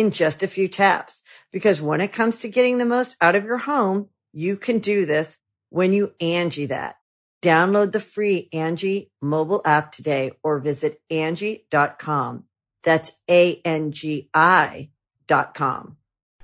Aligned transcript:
in 0.00 0.10
just 0.10 0.42
a 0.42 0.48
few 0.48 0.66
taps. 0.66 1.22
Because 1.52 1.82
when 1.82 2.00
it 2.00 2.12
comes 2.12 2.40
to 2.40 2.48
getting 2.48 2.78
the 2.78 2.86
most 2.86 3.16
out 3.20 3.36
of 3.36 3.44
your 3.44 3.58
home, 3.58 4.08
you 4.32 4.56
can 4.56 4.78
do 4.78 5.04
this 5.04 5.38
when 5.68 5.92
you 5.92 6.14
Angie 6.20 6.66
that. 6.66 6.96
Download 7.42 7.92
the 7.92 8.00
free 8.00 8.48
Angie 8.52 9.10
mobile 9.22 9.62
app 9.64 9.92
today 9.92 10.32
or 10.42 10.58
visit 10.58 11.00
Angie.com. 11.10 12.44
That's 12.82 13.12
A-N-G-I 13.30 14.90
dot 15.26 15.54
com. 15.54 15.96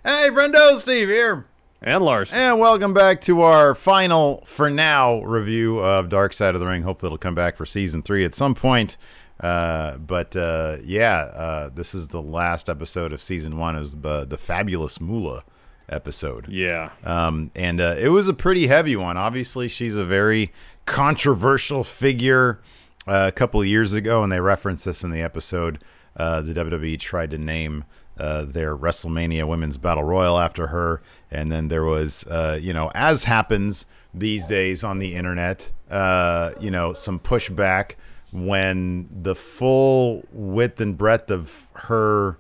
Hey, 0.05 0.29
friendo, 0.31 0.79
Steve 0.79 1.09
here. 1.09 1.47
And 1.83 2.03
Lars. 2.03 2.33
And 2.33 2.59
welcome 2.59 2.95
back 2.95 3.21
to 3.23 3.43
our 3.43 3.75
final, 3.75 4.43
for 4.47 4.71
now, 4.71 5.23
review 5.23 5.81
of 5.81 6.09
Dark 6.09 6.33
Side 6.33 6.55
of 6.55 6.61
the 6.61 6.67
Ring. 6.67 6.83
Hopefully 6.83 7.09
it'll 7.09 7.19
come 7.19 7.35
back 7.35 7.57
for 7.57 7.67
season 7.67 8.03
three 8.03 8.25
at 8.25 8.35
some 8.35 8.55
point. 8.55 8.97
Uh, 9.41 9.97
but 9.99 10.35
uh, 10.37 10.77
yeah, 10.85 11.17
uh, 11.35 11.69
this 11.69 11.95
is 11.95 12.09
the 12.09 12.23
last 12.23 12.69
episode 12.69 13.13
of 13.13 13.21
season 13.21 13.59
one. 13.59 13.77
Is 13.77 13.97
the 13.97 14.25
the 14.25 14.39
fabulous 14.39 15.01
Moolah 15.01 15.45
episode? 15.89 16.49
Yeah. 16.49 16.91
Um, 17.05 17.51
and 17.55 17.81
uh, 17.81 17.97
it 17.99 18.09
was 18.09 18.29
a 18.29 18.35
pretty 18.35 18.67
heavy 18.67 18.97
one. 18.97 19.17
Obviously, 19.17 19.69
she's 19.69 19.95
a 19.97 20.05
very 20.05 20.53
controversial 20.87 21.85
figure. 21.85 22.61
Uh, 23.09 23.27
a 23.29 23.31
couple 23.33 23.61
of 23.61 23.69
years 23.69 23.95
ago, 23.95 24.25
and 24.25 24.33
they 24.33 24.41
referenced 24.41 24.85
this 24.85 25.05
in 25.05 25.13
the 25.13 25.23
episode. 25.23 25.79
Uh, 26.17 26.43
the 26.43 26.53
WWE 26.53 26.99
tried 26.99 27.31
to 27.31 27.39
name 27.39 27.85
uh, 28.19 28.45
their 28.45 28.77
WrestleMania 28.77 29.47
Women's 29.47 29.79
Battle 29.79 30.03
Royal 30.03 30.39
after 30.39 30.69
her, 30.69 31.03
and 31.31 31.53
then 31.53 31.69
there 31.69 31.85
was, 31.85 32.27
uh, 32.27 32.59
you 32.61 32.73
know, 32.73 32.91
as 32.95 33.25
happens 33.25 33.87
these 34.15 34.47
days 34.49 34.83
on 34.83 34.99
the 34.99 35.15
internet, 35.15 35.71
uh, 35.91 36.53
you 36.59 36.71
know, 36.71 36.93
some 36.93 37.21
pushback 37.21 37.93
when 38.33 39.09
the 39.11 39.35
full 39.35 40.25
width 40.33 40.81
and 40.81 40.97
breadth 40.97 41.31
of 41.31 41.69
her 41.75 42.39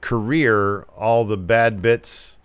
career, 0.00 0.82
all 0.96 1.24
the 1.24 1.36
bad 1.36 1.80
bits 1.82 2.38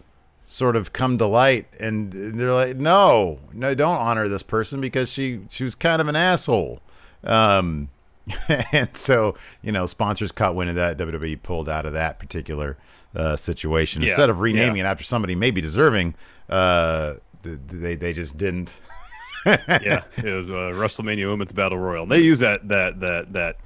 sort 0.45 0.77
of 0.77 0.93
come 0.93 1.17
to 1.17 1.25
light 1.25 1.67
and 1.77 2.13
they're 2.13 2.53
like 2.53 2.77
no 2.77 3.37
no 3.51 3.75
don't 3.75 3.97
honor 3.97 4.29
this 4.29 4.43
person 4.43 4.79
because 4.79 5.11
she 5.11 5.41
she 5.49 5.65
was 5.65 5.75
kind 5.75 6.01
of 6.01 6.07
an 6.07 6.15
asshole. 6.15 6.79
Um 7.23 7.89
and 8.71 8.95
so 8.95 9.35
you 9.61 9.73
know 9.73 9.85
sponsors 9.85 10.31
caught 10.31 10.55
wind 10.55 10.69
of 10.69 10.75
that. 10.77 10.97
Wwe 10.97 11.41
pulled 11.43 11.67
out 11.67 11.85
of 11.85 11.93
that 11.93 12.17
particular 12.17 12.77
uh, 13.13 13.35
situation. 13.35 14.01
Yeah, 14.01 14.09
instead 14.09 14.29
of 14.29 14.39
renaming 14.39 14.77
yeah. 14.77 14.83
it 14.83 14.87
after 14.87 15.03
somebody 15.03 15.35
maybe 15.35 15.59
deserving 15.59 16.15
uh 16.49 17.15
they 17.43 17.95
they 17.95 18.13
just 18.13 18.37
didn't 18.37 18.79
yeah. 19.47 20.03
It 20.17 20.33
was 20.33 20.49
uh, 20.49 20.73
WrestleMania 20.75 21.29
Women's 21.29 21.51
Battle 21.51 21.77
Royal. 21.77 22.05
They 22.05 22.19
use 22.19 22.39
that 22.39 22.67
that 22.67 22.99
that 22.99 23.33
that 23.33 23.57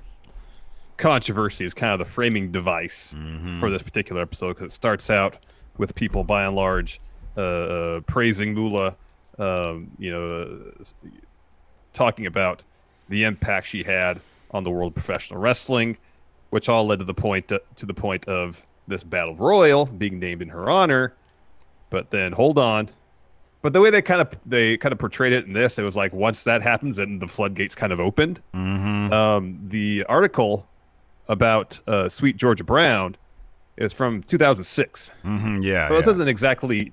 controversy 0.98 1.66
as 1.66 1.74
kind 1.74 1.94
of 1.94 2.00
the 2.00 2.06
framing 2.06 2.52
device 2.52 3.14
for 3.60 3.70
this 3.72 3.82
particular 3.82 4.22
episode 4.22 4.50
because 4.50 4.66
it 4.66 4.76
starts 4.76 5.10
out 5.10 5.38
with 5.78 5.96
people 5.96 6.24
by 6.24 6.46
and 6.46 6.56
large 6.56 7.02
uh, 7.38 7.42
uh, 7.42 8.00
praising 8.02 8.54
Moolah, 8.54 8.96
um, 9.40 9.90
you 9.98 10.12
know, 10.12 10.62
uh, 10.80 11.08
talking 11.94 12.26
about 12.26 12.62
the 13.10 13.24
impact 13.24 13.68
she 13.68 13.84
had 13.84 14.22
on 14.52 14.64
the 14.64 14.70
world 14.70 14.92
of 14.92 14.96
professional 14.96 15.40
wrestling, 15.40 15.98
which 16.50 16.70
all 16.70 16.86
led 16.86 17.00
to 17.00 17.06
the 17.06 17.14
point 17.14 17.52
uh, 17.52 17.60
to 17.78 17.86
the 17.86 17.94
point 17.94 18.26
of 18.28 18.64
this 18.88 19.04
battle 19.04 19.36
royal 19.36 19.86
being 19.86 20.20
named 20.20 20.42
in 20.42 20.50
her 20.50 20.70
honor. 20.70 21.14
But 21.90 22.12
then 22.12 22.32
hold 22.32 22.60
on, 22.60 22.90
but 23.62 23.74
the 23.74 23.82
way 23.82 23.90
they 23.90 24.02
kind 24.02 24.22
of 24.22 24.30
they 24.46 24.78
kind 24.78 24.94
of 24.94 25.00
portrayed 25.00 25.34
it 25.34 25.46
in 25.46 25.54
this, 25.54 25.78
it 25.78 25.84
was 25.84 25.96
like 25.96 26.14
once 26.14 26.44
that 26.44 26.62
happens, 26.62 26.96
then 26.98 27.20
the 27.20 27.28
floodgates 27.28 27.76
kind 27.76 27.94
of 27.94 28.00
opened. 28.00 28.42
mm-hmm. 28.54 29.12
Um, 29.14 29.54
the 29.68 30.04
article 30.08 30.68
about 31.28 31.80
uh, 31.88 32.10
Sweet 32.10 32.38
Georgia 32.38 32.64
Brown 32.64 33.16
is 33.78 33.94
from 33.94 34.22
2006. 34.24 35.12
Mm-hmm. 35.24 35.62
yeah, 35.62 35.88
So 35.88 35.96
this 35.96 36.06
yeah. 36.06 36.12
isn't 36.14 36.28
exactly, 36.28 36.92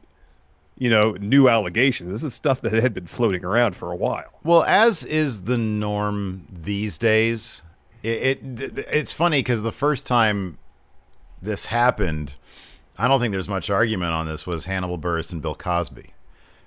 you 0.79 0.89
know, 0.91 1.13
new 1.13 1.49
allegations. 1.49 2.13
This 2.13 2.23
is 2.23 2.35
stuff 2.35 2.61
that 2.63 2.73
had 2.73 2.95
been 2.95 3.07
floating 3.07 3.45
around 3.45 3.75
for 3.77 3.91
a 3.93 3.97
while. 3.97 4.31
Well, 4.45 4.63
as 4.65 5.05
is 5.05 5.45
the 5.45 5.59
norm 5.59 6.47
these 6.51 6.99
days, 6.99 7.63
it, 8.03 8.41
it 8.43 8.87
it's 8.91 9.13
funny 9.13 9.41
because 9.41 9.63
the 9.63 9.73
first 9.73 10.07
time 10.07 10.59
this 11.43 11.67
happened, 11.67 12.35
I 12.97 13.09
don't 13.09 13.21
think 13.21 13.33
there's 13.33 13.49
much 13.49 13.71
argument 13.71 14.13
on 14.13 14.27
this. 14.27 14.47
Was 14.47 14.67
Hannibal 14.67 14.99
Buress 14.99 15.33
and 15.33 15.43
Bill 15.43 15.55
Cosby, 15.57 16.13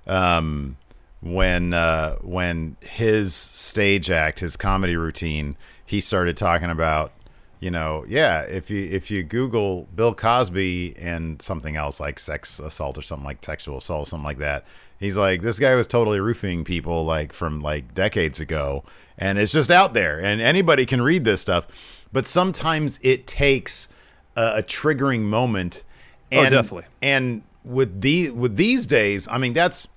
um, 0.07 0.77
when 1.21 1.73
uh, 1.73 2.15
when 2.17 2.77
his 2.81 3.33
stage 3.33 4.09
act, 4.09 4.39
his 4.39 4.57
comedy 4.57 4.95
routine, 4.95 5.55
he 5.85 6.01
started 6.01 6.37
talking 6.37 6.69
about. 6.69 7.11
You 7.59 7.69
know, 7.69 8.05
yeah. 8.07 8.41
If 8.41 8.71
you 8.71 8.83
if 8.89 9.11
you 9.11 9.21
Google 9.21 9.87
Bill 9.93 10.15
Cosby 10.15 10.95
and 10.97 11.39
something 11.43 11.75
else 11.75 11.99
like 11.99 12.17
sex 12.17 12.59
assault 12.59 12.97
or 12.97 13.03
something 13.03 13.23
like 13.23 13.45
sexual 13.45 13.77
assault, 13.77 14.07
something 14.07 14.25
like 14.25 14.39
that, 14.39 14.65
He's 15.01 15.17
like, 15.17 15.41
this 15.41 15.57
guy 15.57 15.73
was 15.73 15.87
totally 15.87 16.19
roofing 16.19 16.63
people 16.63 17.03
like 17.03 17.33
from 17.33 17.59
like 17.59 17.95
decades 17.95 18.39
ago, 18.39 18.83
and 19.17 19.39
it's 19.39 19.51
just 19.51 19.71
out 19.71 19.95
there, 19.95 20.23
and 20.23 20.39
anybody 20.39 20.85
can 20.85 21.01
read 21.01 21.23
this 21.23 21.41
stuff. 21.41 21.67
But 22.13 22.27
sometimes 22.27 22.99
it 23.01 23.25
takes 23.25 23.87
a, 24.35 24.57
a 24.57 24.63
triggering 24.63 25.21
moment. 25.21 25.83
Oh, 26.31 26.41
And, 26.41 26.51
definitely. 26.51 26.85
And 27.01 27.41
with 27.63 28.01
the 28.01 28.29
with 28.29 28.57
these 28.57 28.85
days, 28.85 29.27
I 29.27 29.39
mean, 29.39 29.53
that's 29.53 29.87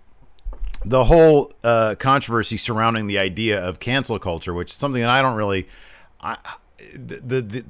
the 0.85 1.05
whole 1.05 1.53
uh, 1.63 1.95
controversy 1.99 2.57
surrounding 2.57 3.07
the 3.07 3.19
idea 3.19 3.63
of 3.63 3.81
cancel 3.81 4.19
culture, 4.19 4.53
which 4.53 4.71
is 4.71 4.77
something 4.77 5.01
that 5.01 5.11
I 5.11 5.23
don't 5.23 5.37
really, 5.37 5.67
I, 6.21 6.37
the, 6.93 7.17
the, 7.17 7.43
the 7.43 7.65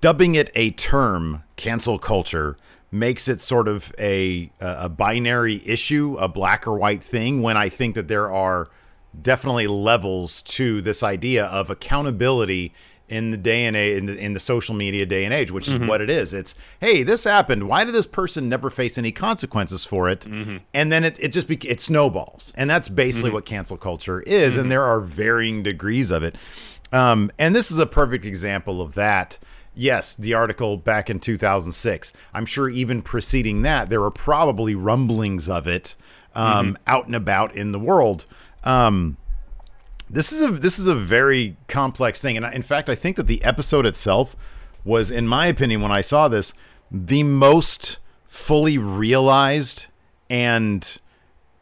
dubbing 0.00 0.34
it 0.34 0.50
a 0.54 0.70
term, 0.72 1.42
cancel 1.56 1.98
culture, 1.98 2.56
makes 2.90 3.26
it 3.26 3.40
sort 3.40 3.66
of 3.66 3.92
a 3.98 4.50
a 4.60 4.88
binary 4.88 5.60
issue, 5.66 6.16
a 6.20 6.28
black 6.28 6.66
or 6.66 6.76
white 6.78 7.02
thing. 7.02 7.42
When 7.42 7.56
I 7.56 7.68
think 7.68 7.94
that 7.96 8.06
there 8.08 8.30
are 8.30 8.68
definitely 9.20 9.66
levels 9.66 10.42
to 10.42 10.80
this 10.80 11.02
idea 11.02 11.46
of 11.46 11.70
accountability 11.70 12.72
in 13.08 13.30
the 13.30 13.36
day 13.36 13.66
and 13.66 13.76
age, 13.76 13.98
in 13.98 14.06
the, 14.06 14.16
in 14.16 14.32
the 14.32 14.40
social 14.40 14.74
media 14.74 15.04
day 15.04 15.24
and 15.24 15.34
age, 15.34 15.50
which 15.50 15.68
is 15.68 15.78
what 15.78 16.00
it 16.00 16.08
is. 16.08 16.32
It's 16.32 16.54
hey, 16.80 17.02
this 17.02 17.24
happened. 17.24 17.68
Why 17.68 17.84
did 17.84 17.94
this 17.94 18.06
person 18.06 18.48
never 18.48 18.70
face 18.70 18.96
any 18.96 19.12
consequences 19.12 19.84
for 19.84 20.08
it? 20.08 20.24
And 20.72 20.90
then 20.90 21.04
it, 21.04 21.18
it 21.20 21.28
just 21.28 21.46
bec 21.48 21.64
it 21.64 21.80
snowballs, 21.80 22.52
and 22.56 22.68
that's 22.70 22.88
basically 22.88 23.30
what 23.30 23.44
cancel 23.44 23.76
culture 23.76 24.20
is. 24.22 24.56
And 24.56 24.70
there 24.72 24.82
are 24.84 25.00
varying 25.00 25.62
degrees 25.62 26.10
of 26.10 26.22
it. 26.22 26.36
Um, 26.92 27.30
and 27.38 27.54
this 27.56 27.70
is 27.70 27.78
a 27.78 27.86
perfect 27.86 28.24
example 28.24 28.80
of 28.80 28.94
that. 28.94 29.38
Yes, 29.74 30.14
the 30.14 30.34
article 30.34 30.76
back 30.76 31.10
in 31.10 31.18
2006. 31.18 32.12
I'm 32.32 32.46
sure 32.46 32.68
even 32.70 33.02
preceding 33.02 33.62
that, 33.62 33.90
there 33.90 34.00
were 34.00 34.12
probably 34.12 34.74
rumblings 34.76 35.48
of 35.48 35.66
it 35.66 35.96
um, 36.34 36.76
out 36.86 37.06
and 37.06 37.14
about 37.16 37.54
in 37.56 37.72
the 37.72 37.80
world. 37.80 38.26
Um, 38.62 39.16
this 40.08 40.32
is 40.32 40.44
a 40.44 40.50
this 40.50 40.78
is 40.78 40.86
a 40.86 40.94
very 40.94 41.56
complex 41.68 42.20
thing, 42.20 42.36
and 42.36 42.46
in 42.54 42.62
fact, 42.62 42.88
I 42.88 42.94
think 42.94 43.16
that 43.16 43.26
the 43.26 43.42
episode 43.44 43.86
itself 43.86 44.36
was, 44.84 45.10
in 45.10 45.26
my 45.26 45.46
opinion, 45.46 45.80
when 45.80 45.92
I 45.92 46.02
saw 46.02 46.28
this, 46.28 46.52
the 46.90 47.22
most 47.22 47.98
fully 48.28 48.78
realized 48.78 49.86
and 50.28 50.98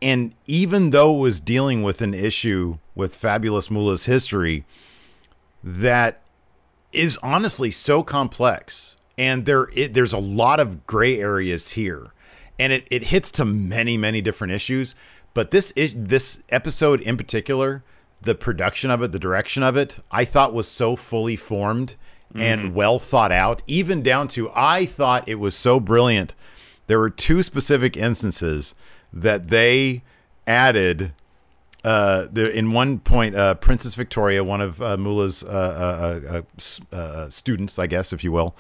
and 0.00 0.34
even 0.46 0.90
though 0.90 1.14
it 1.14 1.18
was 1.18 1.38
dealing 1.38 1.82
with 1.82 2.02
an 2.02 2.14
issue 2.14 2.78
with 2.94 3.14
Fabulous 3.14 3.70
Moolah's 3.70 4.06
history 4.06 4.64
that 5.62 6.22
is 6.92 7.18
honestly 7.22 7.70
so 7.70 8.02
complex 8.02 8.96
and 9.16 9.46
there 9.46 9.68
it, 9.74 9.94
there's 9.94 10.12
a 10.12 10.18
lot 10.18 10.58
of 10.58 10.86
gray 10.86 11.20
areas 11.20 11.70
here 11.70 12.12
and 12.58 12.72
it, 12.72 12.88
it 12.90 13.04
hits 13.04 13.30
to 13.32 13.44
many 13.44 13.96
many 13.96 14.20
different 14.20 14.52
issues. 14.52 14.94
But 15.34 15.50
this 15.50 15.70
is 15.72 15.94
this 15.96 16.42
episode 16.50 17.00
in 17.00 17.16
particular, 17.16 17.82
the 18.22 18.34
production 18.34 18.90
of 18.90 19.02
it, 19.02 19.12
the 19.12 19.18
direction 19.18 19.62
of 19.62 19.76
it, 19.76 19.98
I 20.10 20.24
thought 20.24 20.54
was 20.54 20.68
so 20.68 20.96
fully 20.96 21.36
formed 21.36 21.96
and 22.34 22.74
well 22.74 22.98
thought 22.98 23.30
out, 23.30 23.62
even 23.66 24.02
down 24.02 24.26
to 24.28 24.50
I 24.54 24.86
thought 24.86 25.28
it 25.28 25.34
was 25.34 25.54
so 25.54 25.78
brilliant. 25.78 26.34
There 26.86 26.98
were 26.98 27.10
two 27.10 27.42
specific 27.42 27.96
instances 27.96 28.74
that 29.12 29.48
they 29.48 30.02
added. 30.46 31.12
Uh, 31.84 32.28
there, 32.30 32.46
in 32.46 32.72
one 32.72 33.00
point, 33.00 33.34
uh, 33.34 33.54
Princess 33.56 33.94
Victoria, 33.94 34.44
one 34.44 34.60
of 34.60 34.80
uh, 34.80 34.96
Moolah's 34.96 35.42
uh, 35.44 35.48
uh, 36.32 36.42
uh, 36.92 36.96
uh, 36.96 37.28
students, 37.28 37.78
I 37.78 37.86
guess, 37.86 38.12
if 38.12 38.22
you 38.22 38.32
will, 38.32 38.54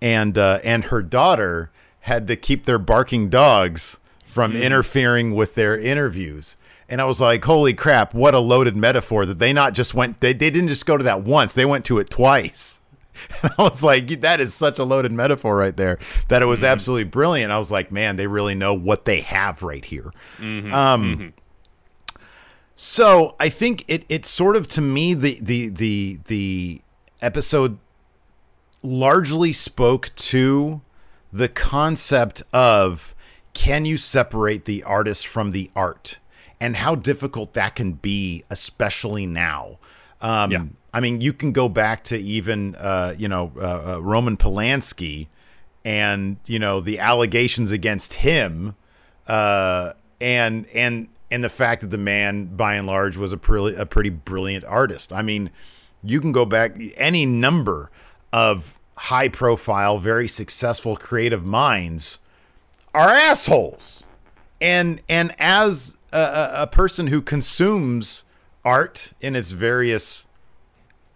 and 0.00 0.38
uh, 0.38 0.60
and 0.62 0.84
her 0.84 1.02
daughter 1.02 1.70
had 2.00 2.26
to 2.28 2.36
keep 2.36 2.64
their 2.64 2.78
barking 2.78 3.28
dogs 3.28 3.98
from 4.24 4.54
interfering 4.54 5.34
with 5.34 5.54
their 5.54 5.78
interviews. 5.78 6.56
And 6.88 7.00
I 7.00 7.04
was 7.04 7.20
like, 7.20 7.44
holy 7.44 7.74
crap, 7.74 8.14
what 8.14 8.34
a 8.34 8.38
loaded 8.38 8.76
metaphor 8.76 9.26
that 9.26 9.38
they 9.38 9.52
not 9.52 9.74
just 9.74 9.94
went, 9.94 10.20
they, 10.20 10.32
they 10.32 10.50
didn't 10.50 10.68
just 10.68 10.86
go 10.86 10.96
to 10.96 11.04
that 11.04 11.22
once, 11.22 11.54
they 11.54 11.66
went 11.66 11.84
to 11.86 11.98
it 11.98 12.10
twice. 12.10 12.80
And 13.42 13.52
I 13.58 13.62
was 13.62 13.82
like, 13.82 14.20
that 14.20 14.38
is 14.38 14.54
such 14.54 14.78
a 14.78 14.84
loaded 14.84 15.10
metaphor 15.10 15.56
right 15.56 15.76
there 15.76 15.98
that 16.28 16.40
it 16.40 16.46
was 16.46 16.60
mm-hmm. 16.60 16.68
absolutely 16.68 17.04
brilliant. 17.04 17.50
I 17.50 17.58
was 17.58 17.72
like, 17.72 17.90
man, 17.90 18.14
they 18.14 18.28
really 18.28 18.54
know 18.54 18.74
what 18.74 19.06
they 19.06 19.22
have 19.22 19.64
right 19.64 19.84
here. 19.84 20.12
Mm-hmm. 20.38 20.72
Um, 20.72 21.02
mm-hmm. 21.16 22.20
so 22.76 23.34
I 23.40 23.48
think 23.48 23.84
it 23.88 24.04
it 24.08 24.24
sort 24.24 24.54
of 24.54 24.68
to 24.68 24.80
me 24.80 25.14
the 25.14 25.36
the 25.42 25.68
the 25.68 26.20
the 26.26 26.82
episode 27.20 27.78
largely 28.82 29.52
spoke 29.52 30.14
to 30.14 30.80
the 31.32 31.48
concept 31.48 32.42
of 32.52 33.14
can 33.52 33.84
you 33.84 33.98
separate 33.98 34.64
the 34.64 34.84
artist 34.84 35.26
from 35.26 35.50
the 35.50 35.70
art 35.74 36.18
and 36.60 36.76
how 36.76 36.94
difficult 36.94 37.52
that 37.54 37.74
can 37.74 37.92
be 37.92 38.44
especially 38.50 39.26
now 39.26 39.78
um, 40.20 40.50
Yeah. 40.50 40.64
i 40.92 41.00
mean 41.00 41.20
you 41.20 41.32
can 41.32 41.52
go 41.52 41.68
back 41.68 42.04
to 42.04 42.16
even 42.18 42.74
uh, 42.76 43.14
you 43.18 43.28
know 43.28 43.52
uh, 43.56 43.94
uh, 43.96 43.98
roman 44.00 44.36
polanski 44.36 45.28
and 45.84 46.36
you 46.46 46.58
know 46.58 46.80
the 46.80 46.98
allegations 46.98 47.70
against 47.72 48.14
him 48.14 48.74
uh, 49.26 49.92
and 50.20 50.66
and 50.74 51.08
and 51.30 51.44
the 51.44 51.48
fact 51.50 51.82
that 51.82 51.90
the 51.90 51.98
man 51.98 52.46
by 52.56 52.74
and 52.74 52.86
large 52.86 53.16
was 53.18 53.32
a 53.32 53.36
pretty 53.36 53.76
a 53.76 53.84
pretty 53.84 54.08
brilliant 54.08 54.64
artist. 54.64 55.12
I 55.12 55.20
mean, 55.20 55.50
you 56.02 56.22
can 56.22 56.32
go 56.32 56.46
back 56.46 56.78
any 56.96 57.26
number 57.26 57.90
of 58.32 58.78
high 58.96 59.28
profile, 59.28 59.98
very 59.98 60.26
successful 60.26 60.96
creative 60.96 61.44
minds 61.44 62.18
are 62.94 63.10
assholes. 63.10 64.04
And 64.62 65.02
and 65.10 65.34
as 65.38 65.97
a, 66.12 66.18
a, 66.18 66.50
a 66.62 66.66
person 66.66 67.08
who 67.08 67.20
consumes 67.20 68.24
art 68.64 69.12
in 69.20 69.36
its 69.36 69.50
various 69.52 70.26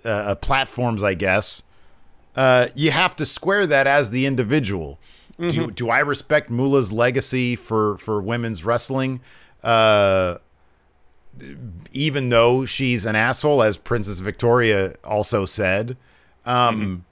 uh, 0.05 0.09
uh, 0.09 0.35
platforms, 0.37 1.03
I 1.03 1.15
guess, 1.15 1.63
uh, 2.35 2.69
you 2.75 2.91
have 2.91 3.15
to 3.17 3.27
square 3.27 3.67
that 3.67 3.87
as 3.87 4.11
the 4.11 4.27
individual. 4.27 4.99
Do, 5.39 5.71
do 5.73 5.91
I 5.91 5.99
respect 5.99 6.51
Moolah's 6.51 6.93
legacy 6.93 7.57
for, 7.57 7.99
for 7.99 8.21
women's 8.23 8.65
wrestling? 8.65 9.21
Uh, 9.63 10.39
even 11.93 12.29
though 12.29 12.65
she's 12.65 13.07
an 13.07 13.17
asshole, 13.17 13.63
as 13.63 13.77
Princess 13.77 14.21
Victoria 14.21 14.95
also 15.03 15.45
said. 15.45 15.97
Um, 16.45 17.05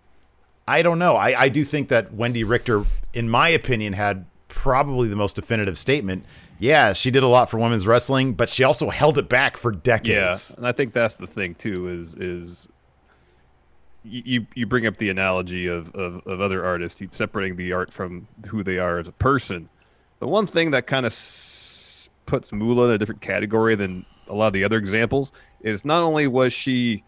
I 0.68 0.82
don't 0.82 0.98
know. 0.98 1.16
I, 1.16 1.42
I 1.42 1.48
do 1.48 1.64
think 1.64 1.88
that 1.88 2.12
Wendi 2.12 2.48
Richter, 2.48 2.84
in 3.12 3.28
my 3.28 3.48
opinion, 3.48 3.94
had 3.94 4.26
probably 4.48 5.08
the 5.08 5.16
most 5.16 5.34
definitive 5.34 5.78
statement. 5.78 6.24
Yeah, 6.60 6.92
she 6.92 7.10
did 7.10 7.22
a 7.22 7.26
lot 7.26 7.50
for 7.50 7.58
women's 7.58 7.86
wrestling, 7.86 8.34
but 8.34 8.48
she 8.48 8.62
also 8.64 8.90
held 8.90 9.16
it 9.18 9.28
back 9.28 9.56
for 9.56 9.72
decades. 9.72 10.50
Yeah, 10.50 10.56
and 10.58 10.66
I 10.66 10.72
think 10.72 10.92
that's 10.92 11.16
the 11.16 11.26
thing 11.26 11.54
too. 11.56 11.88
Is 11.88 12.14
is 12.14 12.68
you 14.04 14.46
you 14.54 14.66
bring 14.66 14.86
up 14.86 14.96
the 14.96 15.10
analogy 15.10 15.66
of 15.66 15.94
of, 15.94 16.26
of 16.26 16.40
other 16.40 16.64
artists, 16.64 17.00
separating 17.10 17.56
the 17.56 17.72
art 17.72 17.92
from 17.92 18.26
who 18.46 18.62
they 18.62 18.78
are 18.78 18.98
as 18.98 19.08
a 19.08 19.12
person. 19.12 19.68
The 20.20 20.28
one 20.28 20.46
thing 20.46 20.70
that 20.72 20.86
kind 20.86 21.06
of 21.06 21.12
s- 21.12 22.10
puts 22.26 22.52
Moolah 22.52 22.86
in 22.86 22.90
a 22.92 22.98
different 22.98 23.20
category 23.20 23.74
than 23.74 24.04
a 24.28 24.34
lot 24.34 24.48
of 24.48 24.52
the 24.52 24.64
other 24.64 24.76
examples 24.78 25.32
is 25.62 25.84
not 25.84 26.02
only 26.02 26.26
was 26.26 26.52
she 26.52 27.02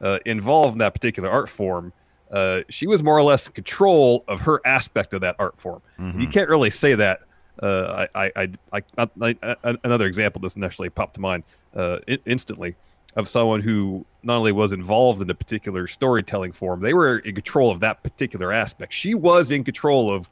uh, 0.00 0.18
involved 0.26 0.74
in 0.74 0.78
that 0.78 0.94
particular 0.94 1.28
art 1.28 1.48
form, 1.48 1.92
uh, 2.30 2.60
she 2.68 2.86
was 2.86 3.02
more 3.02 3.16
or 3.18 3.22
less 3.22 3.46
in 3.46 3.52
control 3.54 4.22
of 4.28 4.40
her 4.42 4.60
aspect 4.64 5.12
of 5.14 5.20
that 5.22 5.34
art 5.38 5.58
form. 5.58 5.82
You 5.98 6.28
can't 6.28 6.48
really 6.48 6.70
say 6.70 6.94
that. 6.94 7.20
Uh, 7.62 8.06
I, 8.14 8.30
I, 8.36 8.48
I, 8.72 8.82
I, 9.20 9.76
another 9.84 10.06
example 10.06 10.40
doesn't 10.40 10.62
actually 10.62 10.90
pop 10.90 11.14
to 11.14 11.20
mind 11.20 11.44
uh, 11.74 11.98
instantly 12.26 12.74
of 13.16 13.28
someone 13.28 13.60
who 13.60 14.04
not 14.22 14.36
only 14.36 14.52
was 14.52 14.72
involved 14.72 15.20
in 15.20 15.28
a 15.30 15.34
particular 15.34 15.86
storytelling 15.86 16.52
form, 16.52 16.80
they 16.80 16.94
were 16.94 17.18
in 17.18 17.34
control 17.34 17.70
of 17.70 17.80
that 17.80 18.02
particular 18.02 18.52
aspect. 18.52 18.92
She 18.92 19.14
was 19.14 19.50
in 19.50 19.64
control 19.64 20.12
of, 20.14 20.30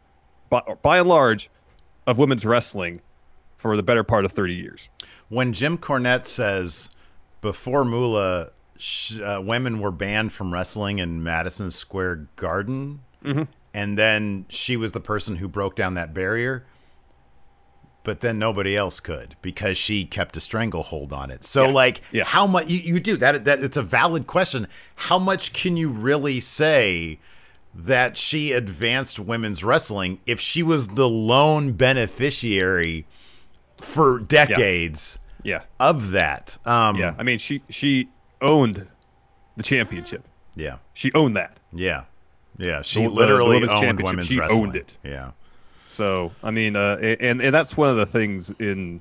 by, 0.51 0.63
by 0.83 0.99
and 0.99 1.09
large, 1.09 1.51
of 2.07 2.19
women's 2.19 2.47
wrestling 2.47 3.01
for 3.57 3.77
the 3.77 3.83
better 3.83 4.05
part 4.05 4.25
of 4.25 4.33
30 4.33 4.55
years. 4.55 4.89
when 5.29 5.53
Jim 5.53 5.77
Cornette 5.79 6.27
says 6.27 6.91
before 7.41 7.85
Moolah, 7.85 8.51
sh- 8.79 9.19
uh, 9.19 9.41
women 9.43 9.81
were 9.81 9.91
banned 9.91 10.33
from 10.33 10.53
wrestling 10.53 10.99
in 11.01 11.23
Madison 11.25 11.71
Square 11.73 12.29
Garden, 12.37 13.01
and 13.75 13.99
then 13.99 14.47
she 14.49 14.77
was 14.77 14.93
the 14.93 15.01
person 15.01 15.37
who 15.37 15.49
broke 15.49 15.75
down 15.75 15.95
that 15.95 16.15
barrier. 16.15 16.65
But 18.07 18.21
then 18.21 18.39
nobody 18.39 18.77
else 18.77 19.01
could 19.01 19.35
because 19.43 19.77
she 19.77 20.05
kept 20.05 20.37
a 20.37 20.41
stranglehold 20.41 21.13
on 21.13 21.33
it. 21.33 21.43
So, 21.43 21.65
Yeah. 21.65 21.73
like, 21.73 22.01
Yeah. 22.13 22.25
how 22.25 22.47
much 22.47 22.69
you, 22.69 22.79
you 22.79 23.01
do 23.01 23.17
that? 23.17 23.45
That 23.45 23.59
it's 23.61 23.77
a 23.77 23.83
valid 23.83 24.29
question. 24.29 24.69
How 24.95 25.19
much 25.19 25.53
can 25.53 25.77
you 25.77 25.89
really 25.89 26.39
say 26.39 27.19
that 27.75 28.17
she 28.17 28.53
advanced 28.53 29.19
women's 29.19 29.65
wrestling 29.65 30.21
if 30.25 30.39
she 30.39 30.63
was 30.63 30.87
the 30.87 31.09
lone 31.09 31.73
beneficiary 31.73 33.07
for 33.79 34.21
decades? 34.21 35.19
Yeah, 35.43 35.63
of 35.81 36.13
that. 36.13 36.59
Um, 36.65 36.95
yeah. 36.97 37.15
I 37.19 37.25
mean, 37.25 37.39
she 37.39 37.63
she 37.69 38.09
owned 38.41 38.87
the 39.57 39.63
championship. 39.65 40.23
yeah, 40.55 40.77
She 40.95 41.13
owned 41.13 41.35
that. 41.35 41.59
yeah, 41.73 42.05
yeah. 42.57 42.83
She 42.83 43.01
The- 43.01 43.09
the- 43.09 43.09
the 43.09 43.15
literally 43.21 43.55
women's 43.57 43.73
owned 43.73 43.81
championship, 43.81 44.07
women's 44.13 44.27
she 44.29 44.39
wrestling. 44.39 44.63
owned 44.63 44.77
it. 44.77 44.97
Yeah, 45.05 45.31
So 45.97 46.31
I 46.43 46.51
mean, 46.51 46.77
uh, 46.77 46.97
and 47.21 47.41
and 47.41 47.55
that's 47.55 47.77
one 47.77 47.89
of 47.89 47.97
the 47.97 48.05
things 48.05 48.51
in 48.59 49.01